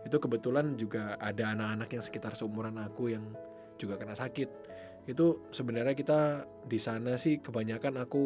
Itu 0.04 0.16
kebetulan 0.18 0.76
juga 0.76 1.16
ada 1.16 1.56
anak-anak 1.56 1.88
yang 1.90 2.04
sekitar 2.04 2.36
seumuran 2.36 2.76
aku 2.76 3.08
yang 3.08 3.24
juga 3.76 3.96
kena 3.96 4.12
sakit. 4.12 4.48
Itu 5.04 5.48
sebenarnya 5.48 5.92
kita 5.92 6.20
di 6.62 6.76
sana 6.76 7.16
sih 7.16 7.40
kebanyakan 7.40 8.04
aku 8.04 8.22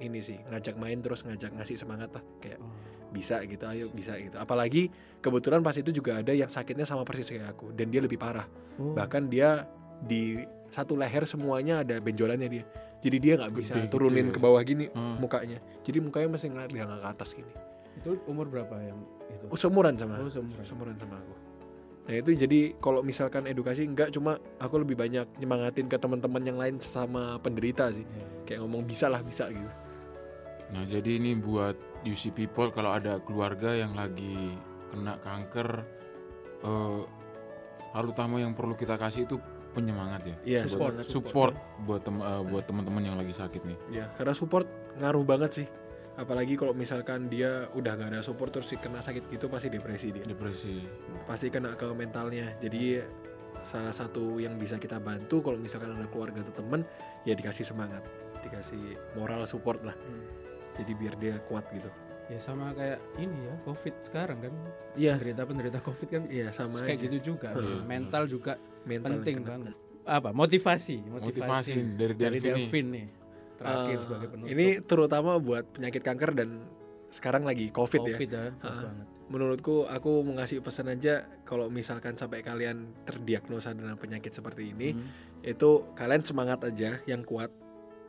ini 0.00 0.18
sih 0.18 0.40
ngajak 0.42 0.74
main 0.74 0.98
terus 0.98 1.22
ngajak 1.22 1.52
ngasih 1.52 1.76
semangat 1.76 2.10
lah 2.10 2.24
kayak 2.38 2.58
Oh. 2.58 2.68
bisa 3.10 3.42
gitu 3.42 3.66
ayo 3.66 3.86
bisa 3.88 4.14
gitu 4.16 4.34
apalagi 4.34 4.86
kebetulan 5.18 5.60
pas 5.60 5.74
itu 5.74 5.90
juga 5.90 6.16
ada 6.16 6.30
yang 6.30 6.46
sakitnya 6.46 6.84
sama 6.84 7.02
persis 7.02 7.26
kayak 7.26 7.52
aku 7.52 7.70
dan 7.70 7.88
dia 7.88 7.98
lebih 7.98 8.16
parah 8.16 8.46
Oh. 8.76 8.92
bahkan 8.92 9.26
dia 9.26 9.66
di 10.00 10.40
satu 10.68 10.94
leher 10.94 11.22
semuanya 11.24 11.82
ada 11.82 11.98
benjolannya 11.98 12.48
dia 12.48 12.64
jadi 13.00 13.16
dia 13.16 13.32
nggak 13.36 13.52
bisa 13.52 13.72
Gede 13.74 13.82
gitu 13.82 13.92
turunin 13.98 14.26
ya. 14.26 14.32
ke 14.32 14.38
bawah 14.38 14.60
gini 14.60 14.86
Hmm. 14.88 15.18
mukanya 15.18 15.58
jadi 15.80 15.98
mukanya 15.98 16.28
mesti 16.30 16.46
ngeliat 16.48 16.70
dia 16.70 16.84
ke 16.84 16.96
atas 17.04 17.30
gini 17.32 17.52
Itu 17.92 18.22
umur 18.24 18.46
berapa 18.46 18.70
yang 18.78 18.96
itu? 19.28 19.44
oh, 19.46 19.58
seumuran 19.58 19.92
sama 19.94 20.16
Oh, 20.16 20.30
seumuran. 20.30 20.62
seumuran 20.62 20.96
sama 20.96 21.18
aku 21.18 21.34
nah 22.00 22.14
itu 22.16 22.30
jadi 22.32 22.60
kalau 22.76 23.02
misalkan 23.02 23.44
edukasi 23.44 23.84
enggak 23.84 24.10
cuma 24.10 24.34
aku 24.56 24.78
lebih 24.78 24.94
banyak 24.94 25.26
nyemangatin 25.36 25.84
ke 25.84 25.94
teman-teman 25.94 26.42
yang 26.42 26.56
lain 26.56 26.74
sesama 26.76 27.36
penderita 27.36 27.90
sih 27.90 28.02
Iya. 28.02 28.26
kayak 28.46 28.58
ngomong 28.62 28.82
bisa 28.82 29.06
lah 29.06 29.20
bisa 29.20 29.46
gitu 29.46 29.68
Nah 30.70 30.82
jadi 30.84 31.10
ini 31.16 31.34
buat 31.34 31.74
UC 32.02 32.30
people 32.30 32.70
kalau 32.70 32.90
ada 32.90 33.18
keluarga 33.18 33.74
yang 33.74 33.92
lagi 33.92 34.54
kena 34.88 35.18
kanker, 35.18 35.68
eh, 36.60 37.00
hal 37.90 38.04
utama 38.06 38.38
yang 38.38 38.52
perlu 38.52 38.72
kita 38.72 38.94
kasih 38.94 39.24
itu 39.24 39.36
penyemangat 39.70 40.22
ya. 40.24 40.36
Iya, 40.42 40.60
Buat- 40.64 40.70
semangat, 40.96 41.04
support 41.06 41.54
buat 41.80 42.00
tem- 42.00 42.18
eh, 42.20 42.42
buat 42.44 42.64
teman-teman 42.64 43.02
yang 43.04 43.16
lagi 43.16 43.30
sakit 43.30 43.62
nih. 43.64 43.78
ya 43.92 44.06
karena 44.12 44.32
support 44.32 44.66
ngaruh 44.96 45.22
banget 45.22 45.50
sih 45.54 45.68
apalagi 46.12 46.52
kalau 46.52 46.70
misalkan 46.72 47.26
dia 47.26 47.70
udah 47.72 47.94
nggak 47.94 48.10
ada 48.10 48.20
support 48.20 48.50
terus 48.50 48.66
kena 48.74 48.98
sakit 48.98 49.30
gitu 49.30 49.46
pasti 49.46 49.70
depresi 49.70 50.10
dia 50.10 50.20
Depresi. 50.22 50.82
pasti 51.24 51.48
kena 51.48 51.72
ke 51.72 51.86
mentalnya 51.88 52.58
jadi 52.58 53.06
salah 53.62 53.90
satu 53.90 54.36
yang 54.36 54.54
bisa 54.54 54.76
kita 54.76 54.98
bantu 54.98 55.40
kalau 55.40 55.56
misalkan 55.56 55.94
ada 55.94 56.04
keluarga 56.06 56.42
atau 56.42 56.52
temen 56.52 56.82
ya 57.22 57.32
dikasih 57.32 57.62
semangat 57.62 58.02
dikasih 58.40 58.80
moral 59.14 59.46
support 59.46 59.80
lah 59.82 59.94
Hmm. 59.94 60.26
Jadi 60.80 60.92
biar 60.92 61.14
dia 61.16 61.34
kuat 61.44 61.68
gitu 61.70 61.90
Ya 62.26 62.38
sama 62.38 62.70
kayak 62.70 63.02
ini 63.16 63.34
ya, 63.42 63.54
COVID 63.66 63.94
sekarang 64.00 64.38
kan. 64.38 64.54
iya 64.94 65.18
Penderita-penderita 65.18 65.82
COVID 65.82 66.08
kan 66.08 66.22
Iya, 66.24 66.46
sama 66.48 66.78
kayak 66.80 66.94
aja. 66.94 67.04
gitu 67.04 67.34
juga. 67.34 67.50
Heeh. 67.52 67.82
Mental 67.82 68.22
juga 68.24 68.54
mental 68.84 69.18
penting 69.18 69.42
banget. 69.42 69.74
Apa? 70.04 70.30
Motivasi, 70.30 71.10
motivasi, 71.10 71.42
Motivasi 71.42 71.70
dari 71.98 72.14
dari 72.14 72.38
Delvin 72.38 72.86
nih. 72.88 73.06
Terakhir 73.56 73.92
Eh, 73.92 74.00
sebagai 74.00 74.26
penutup. 74.30 74.46
ini 74.48 74.66
terutama 74.80 75.30
buat 75.36 75.64
penyakit 75.70 76.00
kanker 76.00 76.30
dan 76.32 76.70
sekarang 77.08 77.42
lagi 77.42 77.66
covid, 77.68 77.98
ya 78.00 78.06
COVID 78.08 78.30
ya, 78.30 78.42
Heeh. 78.54 78.82
banget. 78.86 79.06
menurutku 79.26 79.74
aku 79.84 80.10
mau 80.22 80.34
ngasih 80.36 80.58
pesan 80.60 80.86
aja 80.88 81.14
kalau 81.42 81.66
misalkan 81.66 82.14
sampai 82.14 82.40
kalian 82.40 82.94
terdiagnosa 83.04 83.70
dengan 83.70 83.94
penyakit 83.94 84.30
seperti 84.30 84.70
ini 84.70 84.94
Hmm. 84.94 85.06
itu 85.42 85.82
kalian 85.94 86.22
semangat 86.22 86.62
aja 86.62 87.02
yang 87.04 87.22
kuat 87.22 87.50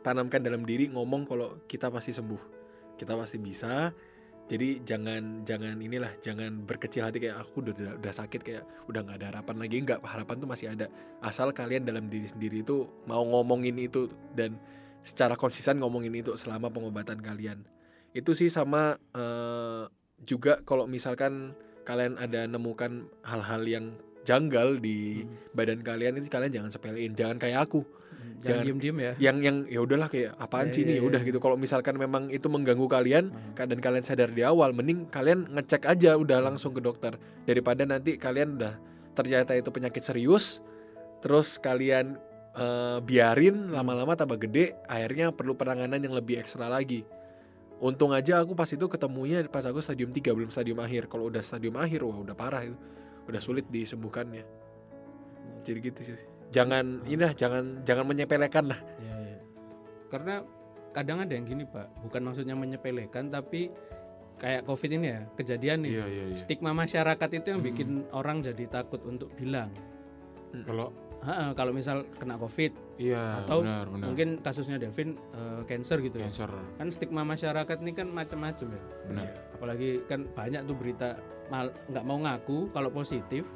tanamkan 0.00 0.38
dalam 0.38 0.62
diri 0.62 0.86
ngomong 0.86 1.22
kalau 1.24 1.58
kita 1.64 1.90
pasti 1.90 2.10
sembuh 2.10 2.61
kita 2.96 3.16
pasti 3.16 3.38
bisa. 3.38 3.92
Jadi 4.50 4.84
jangan 4.84 5.46
jangan 5.46 5.78
inilah 5.80 6.12
jangan 6.20 6.66
berkecil 6.66 7.06
hati 7.06 7.22
kayak 7.22 7.40
aku 7.40 7.62
udah 7.62 7.96
udah, 7.96 8.12
sakit 8.12 8.40
kayak 8.42 8.64
udah 8.90 9.00
nggak 9.00 9.18
ada 9.22 9.26
harapan 9.32 9.56
lagi. 9.62 9.76
Nggak 9.80 10.00
harapan 10.04 10.34
tuh 10.42 10.48
masih 10.50 10.66
ada. 10.74 10.86
Asal 11.22 11.54
kalian 11.54 11.86
dalam 11.88 12.10
diri 12.10 12.26
sendiri 12.28 12.60
itu 12.60 12.84
mau 13.08 13.22
ngomongin 13.22 13.78
itu 13.80 14.10
dan 14.36 14.58
secara 15.06 15.38
konsisten 15.38 15.80
ngomongin 15.80 16.12
itu 16.12 16.34
selama 16.36 16.68
pengobatan 16.68 17.22
kalian. 17.22 17.64
Itu 18.12 18.36
sih 18.36 18.52
sama 18.52 18.98
eh, 19.14 19.88
juga 20.22 20.60
kalau 20.66 20.84
misalkan 20.84 21.56
kalian 21.82 22.18
ada 22.18 22.46
nemukan 22.46 23.08
hal-hal 23.26 23.62
yang 23.66 23.86
janggal 24.22 24.78
di 24.78 25.22
Hmm. 25.22 25.34
badan 25.52 25.80
kalian 25.80 26.16
itu 26.16 26.26
kalian 26.26 26.52
jangan 26.52 26.70
sepelein 26.70 27.12
jangan 27.12 27.36
kayak 27.36 27.64
aku 27.64 27.82
Hmm. 27.82 28.38
Jangan- 28.38 28.42
Jangan 28.42 28.64
diem-diem 28.64 28.98
ya. 28.98 29.12
yang 29.20 29.36
yang 29.38 29.56
ya 29.66 29.80
udahlah 29.80 30.06
kayak 30.06 30.34
apaan 30.36 30.68
Ya, 30.68 30.72
sih 30.72 30.82
ini 30.82 30.92
ya, 30.92 30.98
ya 30.98 31.02
udah 31.04 31.20
ya. 31.20 31.26
gitu 31.26 31.38
kalau 31.38 31.56
misalkan 31.56 31.94
memang 31.94 32.26
itu 32.28 32.46
mengganggu 32.46 32.86
kalian 32.86 33.24
Hmm. 33.28 33.54
dan 33.56 33.78
kalian 33.78 34.02
sadar 34.02 34.30
di 34.30 34.42
awal 34.42 34.70
mending 34.70 35.06
kalian 35.08 35.46
ngecek 35.48 35.82
aja 35.84 36.14
udah 36.14 36.38
langsung 36.40 36.70
ke 36.70 36.78
dokter 36.78 37.14
daripada 37.42 37.82
nanti 37.82 38.14
kalian 38.16 38.56
udah 38.56 38.78
ternyata 39.12 39.52
itu 39.52 39.68
penyakit 39.68 40.02
serius 40.02 40.62
terus 41.18 41.56
kalian 41.56 42.18
eh, 42.52 42.98
biarin 43.00 43.70
lama-lama 43.70 44.12
tambah 44.12 44.36
gede 44.38 44.76
akhirnya 44.84 45.30
perlu 45.30 45.54
penanganan 45.54 45.96
yang 45.96 46.12
lebih 46.12 46.36
ekstra 46.36 46.68
lagi 46.68 47.00
untung 47.78 48.12
aja 48.12 48.38
aku 48.38 48.52
pas 48.52 48.68
itu 48.68 48.84
ketemunya 48.86 49.40
pas 49.46 49.64
aku 49.64 49.80
stadium 49.80 50.10
3 50.10 50.30
belum 50.30 50.48
stadium 50.48 50.78
akhir 50.78 51.08
kalau 51.08 51.26
udah 51.26 51.40
stadium 51.40 51.74
akhir 51.74 52.00
wah 52.00 52.14
udah 52.14 52.34
parah 52.34 52.62
itu 52.62 52.76
udah 53.24 53.40
sulit 53.40 53.66
disembuhkannya 53.68 54.44
jadi 55.62 55.78
gitu 55.80 56.00
sih 56.02 56.18
jangan 56.50 57.00
ini 57.06 57.22
lah 57.22 57.32
jangan 57.32 57.80
jangan 57.82 58.04
menyepelekan 58.04 58.66
lah 58.68 58.80
Ya, 58.98 59.14
ya. 59.18 59.38
Karena 60.08 60.34
kadang 60.92 61.24
ada 61.24 61.32
yang 61.32 61.48
gini 61.48 61.64
pak, 61.64 61.88
bukan 62.04 62.20
maksudnya 62.20 62.52
menyepelekan, 62.52 63.32
tapi 63.32 63.72
kayak 64.36 64.68
COVID 64.68 64.90
ini 64.92 65.06
ya 65.08 65.20
kejadian 65.32 65.88
nih. 65.88 65.92
Iya 65.96 66.04
iya 66.04 66.24
iya. 66.28 66.36
Stigma 66.36 66.76
masyarakat 66.76 67.28
itu 67.32 67.46
yang 67.48 67.64
Hmm. 67.64 67.68
bikin 67.72 67.88
orang 68.12 68.44
jadi 68.44 68.68
takut 68.68 69.00
untuk 69.08 69.32
bilang. 69.32 69.72
Kalau 70.52 70.92
Kalau 71.52 71.70
misal 71.70 72.02
kena 72.12 72.34
COVID, 72.34 72.98
iya 72.98 73.38
Atau 73.40 73.62
benar 73.62 73.86
benar. 73.86 74.06
mungkin 74.06 74.28
kasusnya 74.38 74.74
Devin 74.76 75.14
eh, 75.30 75.62
cancer 75.64 75.98
gitu 76.00 76.18
ya. 76.18 76.26
cancer 76.26 76.50
Kan 76.74 76.88
stigma 76.88 77.22
masyarakat 77.22 77.76
ini 77.78 77.92
kan 77.92 78.06
macam-macam 78.06 78.66
ya. 78.68 78.82
benar. 79.06 79.26
Apalagi 79.52 80.02
kan 80.04 80.26
banyak 80.28 80.62
tuh 80.64 80.74
berita 80.74 81.16
mal 81.46 81.70
nggak 81.86 82.02
mau 82.02 82.18
ngaku 82.18 82.70
kalau 82.70 82.90
positif 82.90 83.46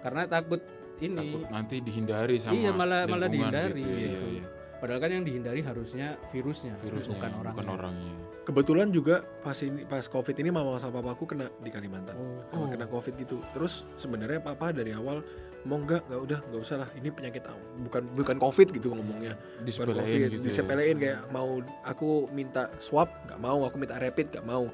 karena 0.00 0.26
takut 0.26 0.58
ini. 0.98 1.14
Takut 1.14 1.46
nanti 1.48 1.78
dihindari 1.78 2.36
sama 2.38 2.52
Iya, 2.52 2.70
malah- 2.70 3.06
malah 3.06 3.26
lingkungan 3.26 3.50
dihindari 3.52 3.78
gitu. 3.78 3.88
Iya, 3.88 4.08
gitu. 4.10 4.26
iya. 4.32 4.44
Padahal 4.74 5.00
kan 5.00 5.10
yang 5.12 5.24
dihindari 5.24 5.60
harusnya 5.60 6.06
virusnya, 6.28 6.74
Virusnya 6.76 7.14
bukan 7.14 7.30
orang. 7.38 7.54
bukan 7.54 7.68
orangnya. 7.72 8.14
kebetulan 8.44 8.92
juga 8.92 9.24
pas 9.40 9.56
ini 9.56 9.88
pas 9.88 10.04
covid 10.04 10.36
ini 10.36 10.52
mama 10.52 10.76
sama 10.76 11.00
papaku 11.00 11.24
kena 11.24 11.48
di 11.56 11.72
Kalimantan 11.72 12.12
Oh. 12.12 12.44
Oh. 12.52 12.68
kena 12.68 12.84
covid 12.84 13.16
gitu 13.16 13.40
terus 13.50 13.88
sebenarnya 13.96 14.36
papa 14.36 14.68
dari 14.68 14.92
awal 14.92 15.24
mau 15.64 15.80
enggak 15.80 16.04
nggak 16.08 16.20
udah 16.20 16.38
nggak 16.48 16.60
usah 16.60 16.76
lah. 16.84 16.88
Ini 16.96 17.08
penyakit 17.10 17.42
bukan 17.88 18.02
bukan 18.12 18.36
covid 18.40 18.68
gitu 18.72 18.92
ngomongnya. 18.92 19.34
Bukan 19.36 19.64
disepelein 19.64 19.98
covid. 20.00 20.28
gitu 20.28 20.36
ya. 20.40 20.46
disepelein 20.48 20.96
kayak 21.00 21.20
mau 21.32 21.48
aku 21.84 22.28
minta 22.32 22.68
swab 22.78 23.08
nggak 23.28 23.40
mau. 23.40 23.64
Aku 23.64 23.76
minta 23.80 23.96
rapid 23.96 24.32
nggak 24.32 24.46
mau. 24.46 24.68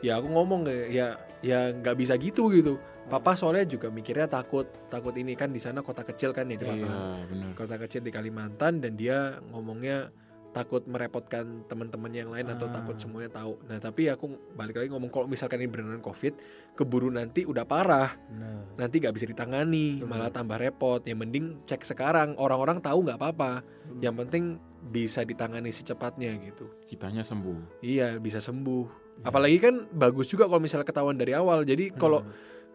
Ya 0.00 0.18
aku 0.22 0.28
ngomong 0.30 0.66
kayak 0.66 0.86
ya 0.94 1.06
ya 1.42 1.60
nggak 1.74 1.96
bisa 1.98 2.14
gitu 2.16 2.48
gitu. 2.54 2.78
Papa 3.06 3.38
soalnya 3.38 3.70
juga 3.70 3.86
mikirnya 3.86 4.26
takut 4.26 4.66
takut 4.90 5.14
ini 5.14 5.38
kan 5.38 5.54
di 5.54 5.62
sana 5.62 5.78
kota 5.78 6.02
kecil 6.02 6.34
kan 6.34 6.50
ya 6.50 6.58
di 6.58 6.66
iya 6.66 7.22
benar. 7.26 7.54
Kota 7.54 7.78
kecil 7.78 8.02
di 8.02 8.10
Kalimantan 8.10 8.82
dan 8.82 8.98
dia 8.98 9.38
ngomongnya 9.54 10.10
takut 10.56 10.80
merepotkan 10.88 11.68
teman-temannya 11.68 12.20
yang 12.24 12.32
lain 12.32 12.48
atau 12.48 12.72
Ah. 12.72 12.80
takut 12.80 12.96
semuanya 12.96 13.28
tahu. 13.28 13.60
Nah, 13.68 13.76
tapi 13.76 14.08
aku 14.08 14.24
balik 14.56 14.80
lagi 14.80 14.88
ngomong 14.88 15.12
kalau 15.12 15.28
misalkan 15.28 15.60
ini 15.60 15.68
beneran 15.68 16.00
Covid, 16.00 16.32
keburu 16.72 17.12
nanti 17.12 17.44
udah 17.44 17.68
parah, 17.68 18.16
Nah, 18.32 18.64
nanti 18.80 18.96
nggak 18.96 19.12
bisa 19.12 19.28
ditangani, 19.28 20.00
Betul. 20.00 20.08
malah 20.08 20.32
tambah 20.32 20.56
repot. 20.56 21.04
Yang 21.04 21.18
mending 21.20 21.46
cek 21.68 21.84
sekarang, 21.84 22.32
orang-orang 22.40 22.80
tahu 22.80 23.04
nggak 23.04 23.20
apa-apa. 23.20 23.60
Hmm. 23.60 24.00
Yang 24.00 24.14
penting 24.24 24.44
bisa 24.86 25.20
ditangani 25.22 25.68
secepatnya 25.68 26.32
gitu. 26.40 26.70
kitanya 26.86 27.20
sembuh 27.20 27.82
Iya, 27.82 28.16
bisa 28.16 28.38
sembuh. 28.38 28.84
Ya. 29.20 29.28
Apalagi 29.28 29.58
kan 29.58 29.74
bagus 29.90 30.30
juga 30.30 30.46
kalau 30.46 30.62
misalnya 30.62 30.86
ketahuan 30.86 31.18
dari 31.18 31.34
awal. 31.34 31.66
Jadi 31.66 31.90
kalau 31.92 32.22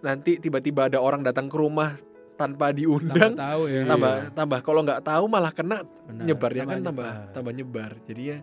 nanti 0.02 0.36
tiba-tiba 0.36 0.92
ada 0.92 1.00
orang 1.00 1.24
datang 1.24 1.48
ke 1.48 1.56
rumah 1.56 1.96
tanpa 2.42 2.66
tambah 2.66 2.72
diundang, 2.74 3.34
tahu 3.38 3.62
ya. 3.68 3.82
tambah 3.86 4.16
Iya. 4.18 4.34
tambah 4.34 4.60
kalau 4.62 4.82
nggak 4.82 5.02
tahu 5.02 5.24
malah 5.28 5.52
kena 5.52 5.78
Benar, 5.84 6.26
nyebarnya 6.26 6.64
kan 6.66 6.78
tambah 6.82 7.06
nyebar. 7.06 7.32
tambah 7.32 7.54
nyebar 7.54 7.92
jadi 8.04 8.22
ya 8.24 8.38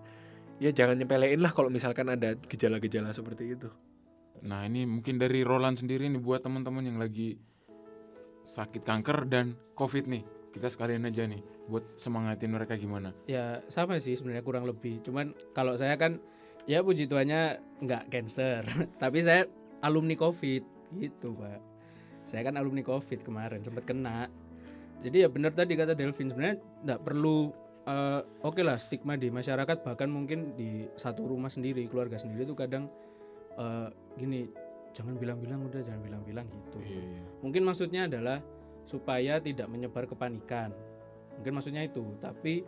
ya 0.58 0.70
jangan 0.72 0.96
nyepelein 0.96 1.38
lah 1.38 1.50
kalau 1.50 1.66
misalkan 1.68 2.06
ada 2.06 2.38
gejala-gejala 2.40 3.10
seperti 3.10 3.52
itu 3.52 3.68
nah 4.40 4.62
ini 4.62 4.86
mungkin 4.86 5.16
dari 5.16 5.42
Roland 5.42 5.76
sendiri 5.76 6.06
nih 6.06 6.18
buat 6.18 6.40
teman-teman 6.40 6.82
yang 6.84 6.96
lagi 6.96 7.38
sakit 8.44 8.80
kanker 8.80 9.26
dan 9.26 9.46
covid 9.74 10.06
nih 10.06 10.22
kita 10.48 10.66
sekalian 10.66 11.04
aja 11.04 11.26
nih 11.26 11.38
buat 11.66 11.84
semangatin 11.96 12.48
mereka 12.48 12.74
gimana 12.74 13.12
Ya 13.24 13.60
sama 13.66 13.98
sih 13.98 14.16
sebenarnya 14.16 14.40
kurang 14.40 14.64
lebih. 14.64 15.04
Cuman 15.04 15.36
kalau 15.52 15.76
saya 15.76 15.94
kan 15.94 16.16
ya 16.64 16.80
puji 16.80 17.04
Tuhannya 17.04 17.60
nggak 17.78 18.08
cancer, 18.08 18.64
tapi 19.02 19.20
saya 19.20 19.44
alumni 19.78 20.16
COVID 20.16 20.62
gitu 20.96 21.36
pak. 21.36 21.60
Saya 22.28 22.44
kan 22.44 22.60
alumni 22.60 22.84
COVID 22.84 23.24
kemarin 23.24 23.64
sempat 23.64 23.88
kena. 23.88 24.28
Jadi 25.00 25.24
ya 25.24 25.32
benar 25.32 25.56
tadi 25.56 25.72
kata 25.72 25.96
Delvin 25.96 26.28
sebenarnya 26.28 26.60
nggak 26.84 27.00
perlu 27.00 27.48
eh, 27.88 28.20
oke 28.44 28.60
lah 28.60 28.76
stigma 28.76 29.16
di 29.16 29.32
masyarakat 29.32 29.80
bahkan 29.80 30.12
mungkin 30.12 30.52
di 30.52 30.84
satu 30.92 31.24
rumah 31.24 31.48
sendiri 31.48 31.88
keluarga 31.88 32.20
sendiri 32.20 32.44
tuh 32.44 32.58
kadang 32.58 32.92
eh, 33.56 33.88
gini 34.20 34.44
jangan 34.92 35.16
bilang-bilang 35.16 35.64
udah 35.64 35.80
jangan 35.80 36.04
bilang-bilang 36.04 36.44
gitu. 36.52 36.84
Iya, 36.84 37.00
iya. 37.00 37.22
Mungkin 37.40 37.62
maksudnya 37.64 38.04
adalah 38.04 38.44
supaya 38.84 39.40
tidak 39.40 39.68
menyebar 39.72 40.04
kepanikan. 40.04 40.76
Mungkin 41.40 41.52
maksudnya 41.56 41.86
itu, 41.86 42.04
tapi 42.20 42.66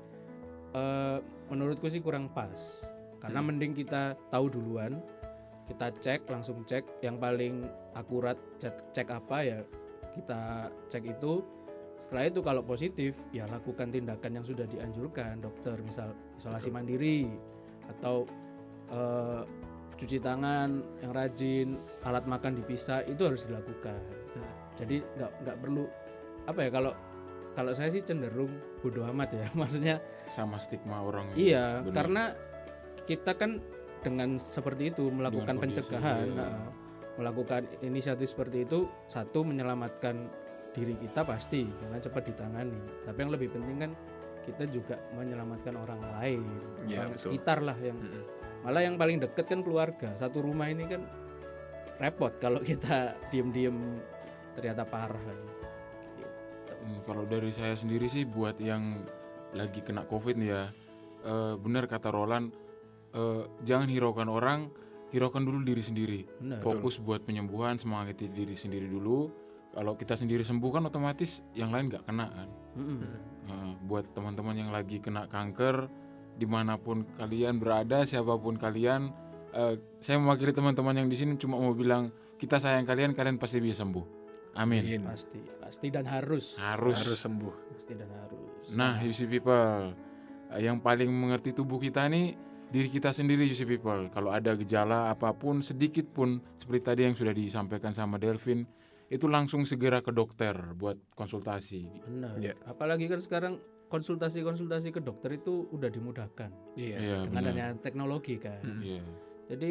eh, 0.72 1.18
menurutku 1.52 1.84
sih 1.92 2.00
kurang 2.00 2.32
pas. 2.32 2.88
Karena 3.20 3.44
mending 3.44 3.76
kita 3.76 4.16
tahu 4.32 4.48
duluan, 4.48 5.04
kita 5.70 5.86
cek 5.94 6.20
langsung 6.26 6.66
cek. 6.66 7.00
Yang 7.06 7.16
paling 7.22 7.54
akurat 7.94 8.36
cek 8.58 8.90
cek 8.90 9.08
apa 9.14 9.36
ya 9.46 9.58
kita 10.18 10.68
cek 10.90 11.04
itu. 11.06 11.46
Setelah 12.00 12.32
itu 12.32 12.40
kalau 12.40 12.64
positif 12.64 13.28
ya 13.30 13.44
lakukan 13.46 13.92
tindakan 13.92 14.40
yang 14.40 14.44
sudah 14.44 14.64
dianjurkan 14.64 15.38
dokter, 15.44 15.76
misal 15.84 16.16
isolasi 16.40 16.72
mandiri 16.72 17.28
atau 17.86 18.24
eh, 18.88 19.44
cuci 20.00 20.16
tangan 20.16 20.80
yang 21.04 21.12
rajin, 21.12 21.76
alat 22.08 22.24
makan 22.24 22.56
dipisah 22.56 23.04
itu 23.04 23.28
harus 23.28 23.44
dilakukan. 23.44 24.00
Jadi 24.80 25.04
nggak 25.04 25.32
nggak 25.44 25.56
perlu 25.60 25.84
apa 26.48 26.60
ya 26.64 26.70
kalau 26.72 26.92
kalau 27.52 27.72
saya 27.76 27.92
sih 27.92 28.00
cenderung 28.00 28.48
bodoh 28.80 29.04
amat 29.12 29.36
ya, 29.36 29.44
maksudnya 29.60 30.00
sama 30.32 30.56
stigma 30.56 31.04
orang. 31.04 31.36
Iya 31.36 31.84
karena 31.92 32.32
kita 33.04 33.36
kan 33.36 33.60
dengan 34.00 34.40
seperti 34.40 34.90
itu 34.92 35.08
melakukan 35.12 35.44
Dengan 35.54 35.58
kondisi, 35.60 35.80
pencegahan, 35.84 36.26
iya. 36.26 36.36
nah, 36.36 36.56
melakukan 37.20 37.62
inisiatif 37.84 38.32
seperti 38.32 38.64
itu 38.64 38.88
satu 39.06 39.44
menyelamatkan 39.44 40.28
diri 40.72 40.94
kita 40.96 41.26
pasti 41.26 41.66
karena 41.68 41.98
cepat 42.00 42.22
ditangani. 42.32 42.80
Tapi 43.04 43.18
yang 43.20 43.32
lebih 43.34 43.48
penting 43.52 43.76
kan 43.76 43.92
kita 44.46 44.64
juga 44.72 44.96
menyelamatkan 45.12 45.74
orang 45.76 46.00
lain, 46.16 46.42
Iya, 46.88 47.04
orang 47.04 47.12
betul. 47.12 47.24
sekitar 47.28 47.58
lah 47.60 47.76
yang 47.76 47.98
Mm-mm. 48.00 48.24
malah 48.64 48.82
yang 48.82 48.96
paling 48.96 49.20
deket 49.20 49.44
kan 49.44 49.60
keluarga. 49.60 50.16
Satu 50.16 50.40
rumah 50.40 50.72
ini 50.72 50.88
kan 50.88 51.04
repot 52.00 52.32
kalau 52.40 52.64
kita 52.64 53.20
diem-diem 53.28 54.00
ternyata 54.56 54.88
parah 54.88 55.20
kan. 55.20 55.38
Gitu. 56.16 56.72
Hmm, 56.80 57.00
kalau 57.04 57.24
dari 57.28 57.52
saya 57.52 57.76
sendiri 57.76 58.08
sih 58.08 58.24
buat 58.24 58.56
yang 58.56 59.04
lagi 59.52 59.82
kena 59.84 60.06
covid 60.06 60.38
nih 60.38 60.48
ya 60.48 60.62
eh, 61.26 61.54
benar 61.58 61.84
kata 61.90 62.08
Roland 62.14 62.54
eh, 63.14 63.42
jangan 63.66 63.88
hiraukan 63.90 64.28
orang 64.30 64.70
hiraukan 65.10 65.42
dulu 65.42 65.66
diri 65.66 65.82
sendiri 65.82 66.20
Benar. 66.38 66.62
fokus 66.62 67.02
buat 67.02 67.26
penyembuhan 67.26 67.76
semangati 67.76 68.30
diri 68.30 68.54
sendiri 68.54 68.86
dulu 68.86 69.30
kalau 69.70 69.94
kita 69.94 70.18
sendiri 70.18 70.42
sembuh 70.42 70.70
kan 70.70 70.82
otomatis 70.86 71.42
yang 71.54 71.70
lain 71.70 71.90
nggak 71.90 72.06
kena 72.06 72.26
kan 72.30 72.48
Mm-mm. 72.78 72.98
Nah, 73.50 73.74
buat 73.82 74.06
teman-teman 74.14 74.54
yang 74.54 74.70
lagi 74.70 75.02
kena 75.02 75.26
kanker 75.26 75.90
di 76.38 76.46
mana 76.46 76.78
pun 76.78 77.02
kalian 77.18 77.58
berada 77.58 78.06
siapa 78.06 78.38
pun 78.38 78.54
kalian 78.54 79.10
eh, 79.50 79.74
saya 79.98 80.22
mewakili 80.22 80.54
teman-teman 80.54 80.94
yang 81.02 81.08
di 81.10 81.18
sini 81.18 81.34
cuma 81.34 81.58
mau 81.58 81.74
bilang 81.74 82.14
kita 82.38 82.62
sayang 82.62 82.86
kalian 82.86 83.10
kalian 83.12 83.36
pasti 83.42 83.58
bisa 83.58 83.82
sembuh 83.82 84.06
amin 84.54 84.82
Amin. 84.86 85.02
Pasti, 85.06 85.40
pasti 85.58 85.86
dan 85.90 86.06
harus. 86.06 86.58
harus 86.62 86.98
harus 87.02 87.18
sembuh 87.18 87.54
Pasti 87.74 87.92
dan 87.94 88.10
harus. 88.10 88.74
Nah, 88.74 88.98
UC 89.02 89.26
People, 89.30 89.94
eh, 90.54 90.60
yang 90.62 90.78
paling 90.82 91.10
mengerti 91.10 91.54
tubuh 91.54 91.78
kita 91.78 92.06
nih 92.10 92.34
diri 92.70 92.88
kita 92.88 93.10
sendiri 93.10 93.46
UC 93.46 93.66
People. 93.66 94.08
Kalau 94.14 94.30
ada 94.30 94.54
gejala 94.54 95.10
apa 95.10 95.34
pun 95.34 95.60
sedikit 95.60 96.06
pun 96.10 96.38
seperti 96.56 96.80
tadi 96.82 97.00
yang 97.06 97.14
sudah 97.18 97.34
disampaikan 97.34 97.90
sama 97.90 98.16
Delvin, 98.16 98.62
itu 99.10 99.26
langsung 99.26 99.66
segera 99.66 99.98
ke 100.00 100.14
dokter 100.14 100.54
buat 100.78 100.94
konsultasi. 101.18 101.90
benar. 102.06 102.38
Iya. 102.38 102.54
Apalagi 102.62 103.10
kan 103.10 103.18
sekarang 103.18 103.54
konsultasi-konsultasi 103.90 104.94
ke 104.94 105.02
dokter 105.02 105.34
itu 105.34 105.66
udah 105.74 105.90
dimudahkan 105.90 106.78
iya 106.78 106.94
Iya, 106.94 107.18
dengan 107.26 107.42
adanya 107.42 107.66
teknologi 107.82 108.38
kan. 108.38 108.62
Mm. 108.62 108.80
Iya. 108.86 109.04
Jadi 109.50 109.70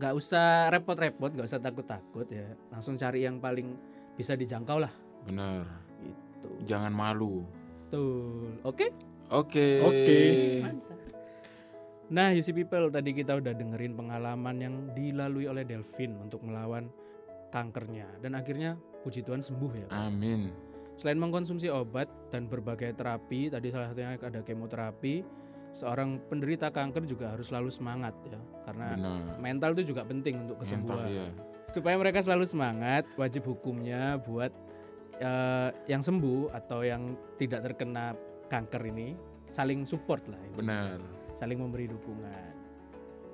nggak 0.00 0.14
usah 0.16 0.72
repot-repot, 0.72 1.36
nggak 1.36 1.48
usah 1.52 1.60
takut-takut 1.60 2.24
ya. 2.32 2.48
Langsung 2.72 2.96
cari 2.96 3.28
yang 3.28 3.36
paling 3.44 3.76
bisa 4.16 4.32
dijangkau 4.32 4.80
lah. 4.80 4.92
Benar. 5.28 5.68
Itu. 6.00 6.48
Jangan 6.64 6.92
malu. 6.96 7.44
Betul. 7.92 8.56
Oke. 8.64 8.88
Oke. 9.28 9.68
Oke. 9.84 10.20
Nah, 12.12 12.28
UC 12.36 12.52
People 12.52 12.92
tadi 12.92 13.16
kita 13.16 13.40
udah 13.40 13.56
dengerin 13.56 13.96
pengalaman 13.96 14.56
yang 14.60 14.74
dilalui 14.92 15.48
oleh 15.48 15.64
Delvin 15.64 16.20
untuk 16.20 16.44
melawan 16.44 16.92
kankernya 17.48 18.04
dan 18.20 18.36
akhirnya 18.36 18.76
puji 19.00 19.24
Tuhan 19.24 19.40
sembuh 19.40 19.72
ya. 19.72 19.86
Pak. 19.88 19.96
Amin. 19.96 20.52
Selain 21.00 21.16
mengkonsumsi 21.16 21.72
obat 21.72 22.12
dan 22.28 22.52
berbagai 22.52 22.92
terapi, 23.00 23.48
tadi 23.48 23.72
salah 23.72 23.88
satunya 23.88 24.20
ada 24.20 24.44
kemoterapi, 24.44 25.24
seorang 25.72 26.20
penderita 26.28 26.68
kanker 26.68 27.08
juga 27.08 27.32
harus 27.32 27.48
selalu 27.48 27.72
semangat 27.72 28.12
ya, 28.28 28.36
karena 28.68 28.92
Benar. 28.92 29.40
mental 29.40 29.70
itu 29.80 29.96
juga 29.96 30.04
penting 30.04 30.44
untuk 30.44 30.60
Mental 30.60 30.68
kesembuhan. 30.68 31.08
ya. 31.08 31.26
Supaya 31.72 31.96
mereka 31.96 32.20
selalu 32.20 32.44
semangat, 32.44 33.08
wajib 33.16 33.48
hukumnya 33.48 34.20
buat 34.20 34.52
eh, 35.16 35.70
yang 35.88 36.04
sembuh 36.04 36.52
atau 36.52 36.84
yang 36.84 37.16
tidak 37.40 37.72
terkena 37.72 38.12
kanker 38.52 38.84
ini 38.92 39.16
saling 39.48 39.88
support 39.88 40.28
lah, 40.28 40.40
ini. 40.44 40.56
Benar. 40.60 41.00
Saling 41.42 41.58
memberi 41.58 41.90
dukungan. 41.90 42.54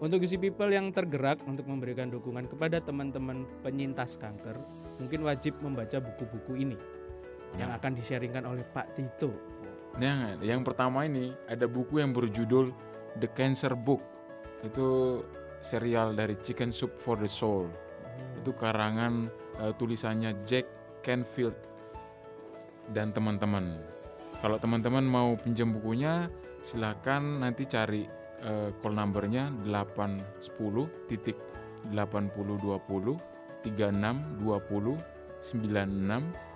Untuk 0.00 0.24
UC 0.24 0.40
People 0.40 0.72
yang 0.72 0.88
tergerak 0.88 1.44
untuk 1.44 1.68
memberikan 1.68 2.08
dukungan 2.08 2.48
kepada 2.48 2.80
teman-teman 2.80 3.44
penyintas 3.60 4.16
kanker, 4.16 4.56
mungkin 4.96 5.28
wajib 5.28 5.60
membaca 5.60 6.00
buku-buku 6.00 6.56
ini 6.56 6.78
yang 7.60 7.68
Benar. 7.68 7.84
akan 7.84 7.92
disharingkan 7.92 8.44
oleh 8.48 8.64
Pak 8.64 8.96
Tito. 8.96 9.28
Nah, 10.00 10.40
yang 10.40 10.64
pertama 10.64 11.04
ini 11.04 11.36
ada 11.50 11.68
buku 11.68 12.00
yang 12.00 12.16
berjudul 12.16 12.72
The 13.20 13.28
Cancer 13.36 13.76
Book. 13.76 14.00
Itu 14.64 15.20
serial 15.60 16.16
dari 16.16 16.38
Chicken 16.40 16.72
Soup 16.72 16.96
for 16.96 17.20
the 17.20 17.28
Soul. 17.28 17.68
Itu 18.40 18.56
karangan 18.56 19.28
eh, 19.60 19.72
tulisannya 19.76 20.46
Jack 20.48 20.64
Canfield 21.04 21.58
dan 22.94 23.12
teman-teman. 23.12 23.76
Kalau 24.38 24.56
teman-teman 24.62 25.02
mau 25.02 25.34
pinjam 25.34 25.74
bukunya, 25.74 26.30
silakan 26.68 27.40
nanti 27.40 27.64
cari 27.64 28.04
eh, 28.44 28.68
call 28.76 28.92
numbernya 28.92 29.48
810 29.64 31.08
titik 31.08 31.40
8020 31.88 33.16
3620 33.64 35.00
96 35.40 36.48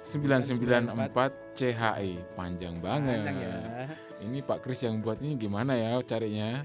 994 0.00 1.54
CHI 1.54 2.10
panjang 2.34 2.82
banget. 2.82 3.20
Panjang 3.20 3.36
ya. 3.38 3.86
Ini 4.20 4.42
Pak 4.44 4.58
Kris 4.64 4.82
yang 4.84 5.00
buat 5.00 5.22
ini 5.22 5.38
gimana 5.38 5.78
ya 5.78 5.96
carinya? 6.04 6.60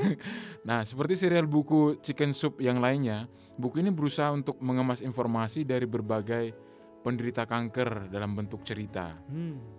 nah, 0.68 0.82
seperti 0.82 1.14
serial 1.14 1.46
buku 1.46 2.00
Chicken 2.02 2.32
Soup 2.34 2.58
yang 2.58 2.82
lainnya, 2.82 3.28
buku 3.54 3.78
ini 3.84 3.92
berusaha 3.92 4.32
untuk 4.34 4.58
mengemas 4.58 5.04
informasi 5.04 5.62
dari 5.68 5.86
berbagai 5.86 6.54
penderita 7.06 7.46
kanker 7.46 8.10
dalam 8.10 8.34
bentuk 8.34 8.66
cerita. 8.66 9.14
Hmm. 9.30 9.77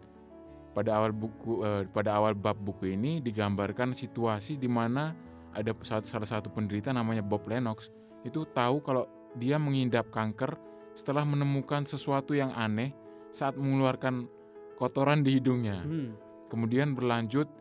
Pada 0.79 0.95
awal 0.95 1.11
buku 1.11 1.59
eh, 1.59 1.83
pada 1.91 2.15
awal 2.15 2.39
bab 2.39 2.55
buku 2.55 2.95
ini 2.95 3.19
digambarkan 3.19 3.91
situasi 3.91 4.55
di 4.55 4.71
mana 4.71 5.11
ada 5.51 5.75
satu- 5.83 6.07
salah 6.07 6.23
satu 6.23 6.47
penderita 6.47 6.95
namanya 6.95 7.19
Bob 7.19 7.43
Lennox 7.51 7.91
itu 8.23 8.47
tahu 8.55 8.79
kalau 8.79 9.03
dia 9.35 9.59
mengidap 9.59 10.07
kanker 10.07 10.55
setelah 10.95 11.27
menemukan 11.27 11.83
sesuatu 11.83 12.31
yang 12.31 12.55
aneh 12.55 12.95
saat 13.35 13.59
mengeluarkan 13.59 14.31
kotoran 14.79 15.19
di 15.19 15.35
hidungnya. 15.35 15.83
Hmm. 15.83 16.15
Kemudian 16.47 16.95
berlanjut 16.95 17.51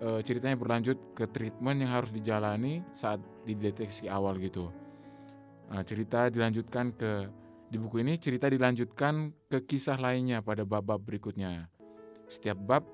eh, 0.00 0.24
ceritanya 0.24 0.56
berlanjut 0.56 0.96
ke 1.12 1.28
treatment 1.28 1.76
yang 1.76 1.92
harus 1.92 2.08
dijalani 2.08 2.80
saat 2.96 3.20
dideteksi 3.44 4.08
awal 4.08 4.40
gitu. 4.40 4.72
Nah, 5.68 5.84
cerita 5.84 6.32
dilanjutkan 6.32 6.96
ke 6.96 7.28
di 7.68 7.76
buku 7.80 8.00
ini 8.00 8.16
cerita 8.20 8.48
dilanjutkan 8.48 9.32
ke 9.48 9.64
kisah 9.64 9.96
lainnya 10.00 10.40
pada 10.40 10.64
bab-bab 10.64 11.00
berikutnya. 11.00 11.71
Setiap 12.28 12.58
bab 12.58 12.84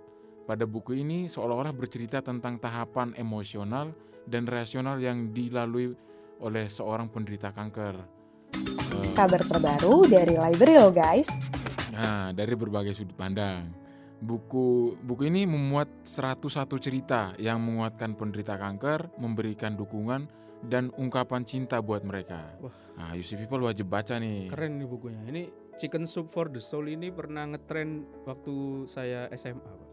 pada 0.49 0.65
buku 0.65 1.05
ini 1.05 1.29
seolah-olah 1.29 1.77
bercerita 1.77 2.25
tentang 2.25 2.57
tahapan 2.57 3.13
emosional 3.21 3.93
dan 4.25 4.49
rasional 4.49 4.97
yang 5.01 5.33
dilalui 5.33 5.93
oleh 6.41 6.67
seorang 6.71 7.13
penderita 7.13 7.53
kanker. 7.53 7.95
Eh, 8.55 9.13
Kabar 9.13 9.43
terbaru 9.45 10.09
dari 10.09 10.35
Library 10.39 10.77
lo 10.79 10.89
guys. 10.89 11.29
Nah, 11.93 12.31
dari 12.31 12.55
berbagai 12.55 12.95
sudut 12.95 13.17
pandang. 13.19 13.69
Buku 14.19 14.99
buku 14.99 15.31
ini 15.31 15.47
memuat 15.47 15.87
101 16.03 16.79
cerita 16.83 17.35
yang 17.39 17.63
menguatkan 17.63 18.19
penderita 18.19 18.59
kanker, 18.59 19.15
memberikan 19.19 19.79
dukungan 19.79 20.27
dan 20.67 20.91
ungkapan 20.99 21.47
cinta 21.47 21.79
buat 21.79 22.03
mereka. 22.03 22.51
Wah. 22.59 22.75
Nah, 22.99 23.15
you 23.15 23.23
see 23.23 23.39
people 23.39 23.63
wajib 23.63 23.87
baca 23.87 24.19
nih. 24.19 24.51
Keren 24.51 24.75
nih 24.83 24.89
bukunya. 24.91 25.23
Ini 25.31 25.43
Chicken 25.79 26.05
Soup 26.05 26.27
for 26.27 26.51
the 26.51 26.59
Soul 26.59 26.91
ini 26.91 27.15
pernah 27.15 27.47
ngetren 27.47 28.03
waktu 28.27 28.85
saya 28.91 29.31
SMA, 29.33 29.63
Pak. 29.63 29.89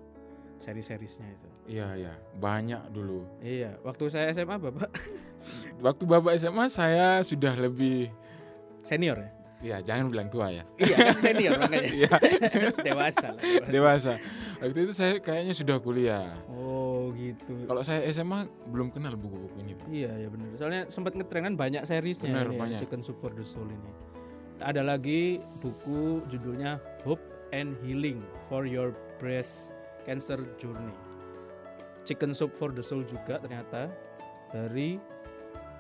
Seri-serisnya 0.58 1.30
itu. 1.30 1.48
Iya, 1.78 1.88
iya, 1.94 2.14
banyak 2.42 2.90
dulu. 2.90 3.22
Iya, 3.38 3.78
waktu 3.86 4.10
saya 4.10 4.30
SMA 4.32 4.58
Bapak 4.58 4.90
Waktu 5.86 6.04
Bapak 6.06 6.34
SMA 6.38 6.66
saya 6.70 7.22
sudah 7.22 7.54
lebih 7.54 8.10
senior 8.82 9.18
ya? 9.20 9.32
ya 9.64 9.78
jangan 9.82 10.14
bilang 10.14 10.30
tua 10.30 10.54
ya. 10.54 10.64
iya, 10.78 11.10
kan 11.10 11.18
senior 11.26 11.58
makanya. 11.58 11.90
Iya, 11.90 12.12
Dewasa 12.88 13.28
lah. 13.34 13.42
dewasa. 13.68 14.14
Waktu 14.62 14.80
itu 14.90 14.94
saya 14.94 15.14
kayaknya 15.20 15.54
sudah 15.54 15.78
kuliah. 15.82 16.38
Oh, 16.50 17.10
gitu. 17.18 17.66
Kalau 17.66 17.82
saya 17.82 18.06
SMA 18.10 18.46
belum 18.70 18.90
kenal 18.94 19.18
buku-buku 19.20 19.58
ini, 19.66 19.74
Pak. 19.76 19.86
Iya, 19.90 20.12
ya 20.18 20.28
benar. 20.32 20.48
Soalnya 20.56 20.82
sempat 20.88 21.14
ngetren 21.18 21.46
kan 21.52 21.54
banyak 21.60 21.82
seriesnya 21.84 22.30
Benar, 22.32 22.48
ini 22.48 22.56
ya, 22.56 22.62
banyak. 22.62 22.78
Chicken 22.82 23.02
Soup 23.04 23.18
for 23.18 23.34
the 23.36 23.44
Soul 23.44 23.68
ini. 23.70 23.92
Ada 24.64 24.88
lagi 24.88 25.44
buku 25.60 26.24
judulnya 26.32 26.80
Hope 27.04 27.20
and 27.52 27.76
Healing 27.84 28.24
for 28.48 28.64
Your 28.64 28.96
Breast 29.20 29.76
Cancer 30.08 30.40
Journey. 30.56 30.96
Chicken 32.08 32.32
Soup 32.32 32.56
for 32.56 32.72
the 32.72 32.80
Soul 32.80 33.04
juga 33.04 33.36
ternyata 33.42 33.92
dari 34.56 34.96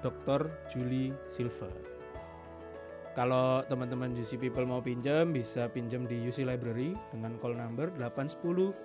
Dr. 0.04 0.52
Julie 0.68 1.16
Silver. 1.32 1.72
Kalau 3.16 3.64
teman-teman 3.72 4.12
UC 4.12 4.36
People 4.44 4.68
mau 4.68 4.84
pinjam 4.84 5.32
bisa 5.32 5.72
pinjam 5.72 6.04
di 6.04 6.20
UC 6.28 6.44
Library 6.44 7.00
dengan 7.16 7.40
call 7.40 7.56
number 7.56 7.88
810 7.96 8.76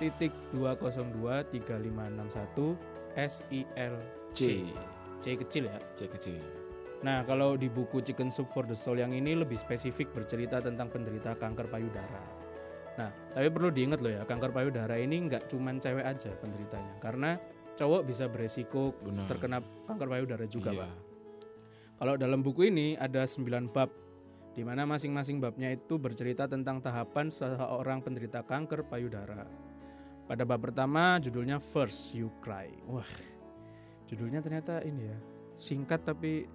titik 0.00 0.32
202 0.56 1.44
3561 1.52 2.72
SIL 3.20 3.94
C, 4.32 4.64
C 5.20 5.24
kecil 5.36 5.68
ya. 5.68 5.76
C 5.92 6.08
kecil. 6.08 6.65
Nah, 7.04 7.22
kalau 7.28 7.60
di 7.60 7.68
buku 7.68 8.00
Chicken 8.00 8.32
Soup 8.32 8.48
for 8.48 8.64
the 8.64 8.72
Soul 8.72 9.04
yang 9.04 9.12
ini 9.12 9.36
lebih 9.36 9.60
spesifik 9.60 10.16
bercerita 10.16 10.64
tentang 10.64 10.88
penderita 10.88 11.36
kanker 11.36 11.68
payudara. 11.68 12.22
Nah, 12.96 13.12
tapi 13.28 13.52
perlu 13.52 13.68
diingat 13.68 14.00
loh 14.00 14.08
ya, 14.08 14.22
kanker 14.24 14.56
payudara 14.56 14.96
ini 14.96 15.28
nggak 15.28 15.52
cuman 15.52 15.76
cewek 15.76 16.00
aja 16.00 16.32
penderitanya, 16.40 16.96
karena 16.96 17.36
cowok 17.76 18.08
bisa 18.08 18.24
beresiko 18.24 18.96
Benar. 19.04 19.28
terkena 19.28 19.60
kanker 19.84 20.08
payudara 20.08 20.44
juga, 20.48 20.72
Iya. 20.72 20.80
Pak. 20.88 20.92
Kalau 21.96 22.14
dalam 22.16 22.40
buku 22.40 22.72
ini 22.72 22.96
ada 22.96 23.28
9 23.28 23.68
bab 23.68 23.92
di 24.56 24.64
mana 24.64 24.88
masing-masing 24.88 25.36
babnya 25.36 25.76
itu 25.76 26.00
bercerita 26.00 26.48
tentang 26.48 26.80
tahapan 26.80 27.28
seorang 27.28 28.00
penderita 28.00 28.40
kanker 28.40 28.88
payudara. 28.88 29.44
Pada 30.24 30.48
bab 30.48 30.64
pertama 30.64 31.20
judulnya 31.20 31.60
First 31.60 32.16
You 32.16 32.32
Cry. 32.40 32.72
Wah, 32.88 33.06
judulnya 34.08 34.40
ternyata 34.40 34.80
ini 34.80 35.12
ya, 35.12 35.18
singkat 35.60 36.08
tapi 36.08 36.48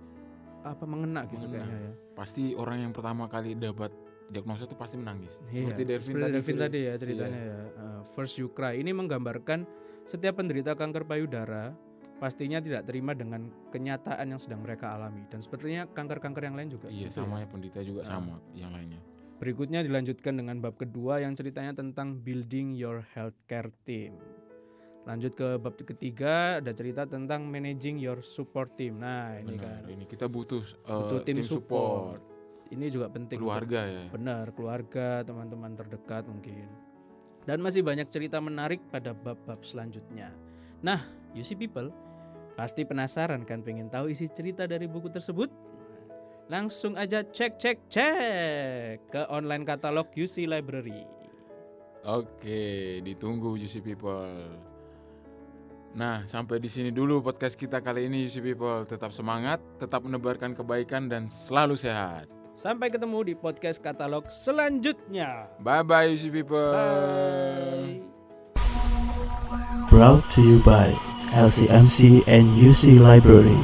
apa 0.63 0.84
mengena 0.84 1.26
gitu 1.26 1.41
Mengena. 1.41 1.63
kayaknya 1.63 1.80
ya. 1.82 1.91
Pasti 2.13 2.43
orang 2.54 2.78
yang 2.80 2.91
pertama 2.91 3.26
kali 3.26 3.54
dapat 3.54 3.89
diagnosa 4.28 4.63
itu 4.63 4.76
pasti 4.76 4.95
menangis. 4.95 5.41
Iya, 5.47 5.67
Seperti 5.67 5.82
Delvin 5.84 6.06
seperti 6.08 6.24
tadi. 6.24 6.39
Cerita. 6.41 6.63
tadi 6.63 6.80
ya 6.80 6.93
ceritanya 6.95 7.39
ya. 7.41 7.60
Uh, 7.76 8.02
First 8.06 8.36
You 8.38 8.47
Cry 8.50 8.78
ini 8.78 8.91
menggambarkan 8.91 9.60
setiap 10.04 10.38
penderita 10.38 10.71
kanker 10.74 11.04
payudara 11.04 11.76
pastinya 12.17 12.58
tidak 12.58 12.86
terima 12.86 13.12
dengan 13.12 13.50
kenyataan 13.69 14.30
yang 14.30 14.38
sedang 14.38 14.62
mereka 14.62 14.93
alami 14.93 15.26
dan 15.28 15.41
sepertinya 15.41 15.89
kanker-kanker 15.89 16.43
yang 16.43 16.54
lain 16.54 16.69
juga. 16.69 16.88
Iya, 16.88 17.10
gitu 17.10 17.21
sama 17.21 17.38
ya. 17.38 17.43
ya 17.43 17.47
penderita 17.50 17.80
juga 17.82 18.02
Ah. 18.02 18.08
sama 18.08 18.36
yang 18.54 18.71
lainnya. 18.71 19.02
Berikutnya 19.38 19.82
dilanjutkan 19.82 20.38
dengan 20.38 20.62
bab 20.62 20.78
kedua 20.78 21.17
yang 21.17 21.34
ceritanya 21.34 21.74
tentang 21.74 22.21
building 22.21 22.78
your 22.78 23.02
healthcare 23.12 23.74
team. 23.84 24.13
Lanjut 25.01 25.33
ke 25.33 25.57
bab 25.57 25.73
ketiga 25.73 26.61
ada 26.61 26.69
cerita 26.77 27.09
tentang 27.09 27.49
managing 27.49 27.97
your 27.97 28.21
support 28.21 28.77
team. 28.77 29.01
Nah, 29.01 29.33
ini 29.41 29.57
Benar. 29.57 29.81
kan 29.81 29.81
Ini 29.89 30.05
kita 30.05 30.29
butuh, 30.29 30.61
uh, 30.85 30.97
butuh 31.01 31.19
tim, 31.25 31.41
support. 31.41 32.21
Ini 32.69 32.87
juga 32.87 33.09
penting. 33.09 33.41
untuk- 33.41 33.49
keluarga 33.49 33.81
ya. 33.83 34.05
Benar, 34.13 34.45
keluarga, 34.53 35.25
teman-teman 35.25 35.73
terdekat 35.73 36.23
mungkin. 36.29 36.69
Dan 37.43 37.59
masih 37.65 37.81
banyak 37.81 38.05
cerita 38.13 38.37
menarik 38.37 38.79
pada 38.93 39.17
bab-bab 39.17 39.65
selanjutnya. 39.65 40.29
Nah, 40.85 41.01
you 41.33 41.41
see 41.41 41.57
people, 41.57 41.89
pasti 42.53 42.85
penasaran 42.85 43.41
kan 43.41 43.65
pengen 43.65 43.89
tahu 43.89 44.13
isi 44.13 44.29
cerita 44.29 44.69
dari 44.69 44.85
buku 44.85 45.09
tersebut? 45.09 45.49
Langsung 46.47 46.93
aja 46.93 47.25
cek 47.25 47.57
cek 47.57 47.77
cek 47.89 48.97
ke 49.09 49.21
online 49.33 49.65
katalog 49.65 50.07
UC 50.13 50.45
Library. 50.45 51.01
Oke, 52.05 53.01
ditunggu 53.01 53.57
UC 53.57 53.81
People. 53.81 54.70
Nah, 55.91 56.23
sampai 56.23 56.63
di 56.63 56.71
sini 56.71 56.88
dulu 56.88 57.19
podcast 57.19 57.60
kita 57.60 57.84
kali 57.84 58.08
ini 58.08 58.27
UC 58.32 58.39
People. 58.39 58.88
Tetap 58.88 59.12
semangat, 59.12 59.60
tetap 59.75 60.08
menebarkan 60.08 60.56
kebaikan 60.56 61.12
dan 61.12 61.27
selalu 61.27 61.75
sehat. 61.75 62.32
Sampai 62.56 62.91
ketemu 62.91 63.32
di 63.32 63.34
podcast 63.36 63.80
katalog 63.80 64.27
selanjutnya. 64.32 65.51
Bye 65.60 65.84
bye 65.84 66.08
UC 66.08 66.32
People. 66.32 66.71
Bye. 66.71 68.04
Brought 69.91 70.23
to 70.36 70.39
you 70.39 70.63
by 70.63 70.95
LCMC 71.36 72.23
and 72.27 72.56
UC 72.56 72.95
Library. 72.99 73.60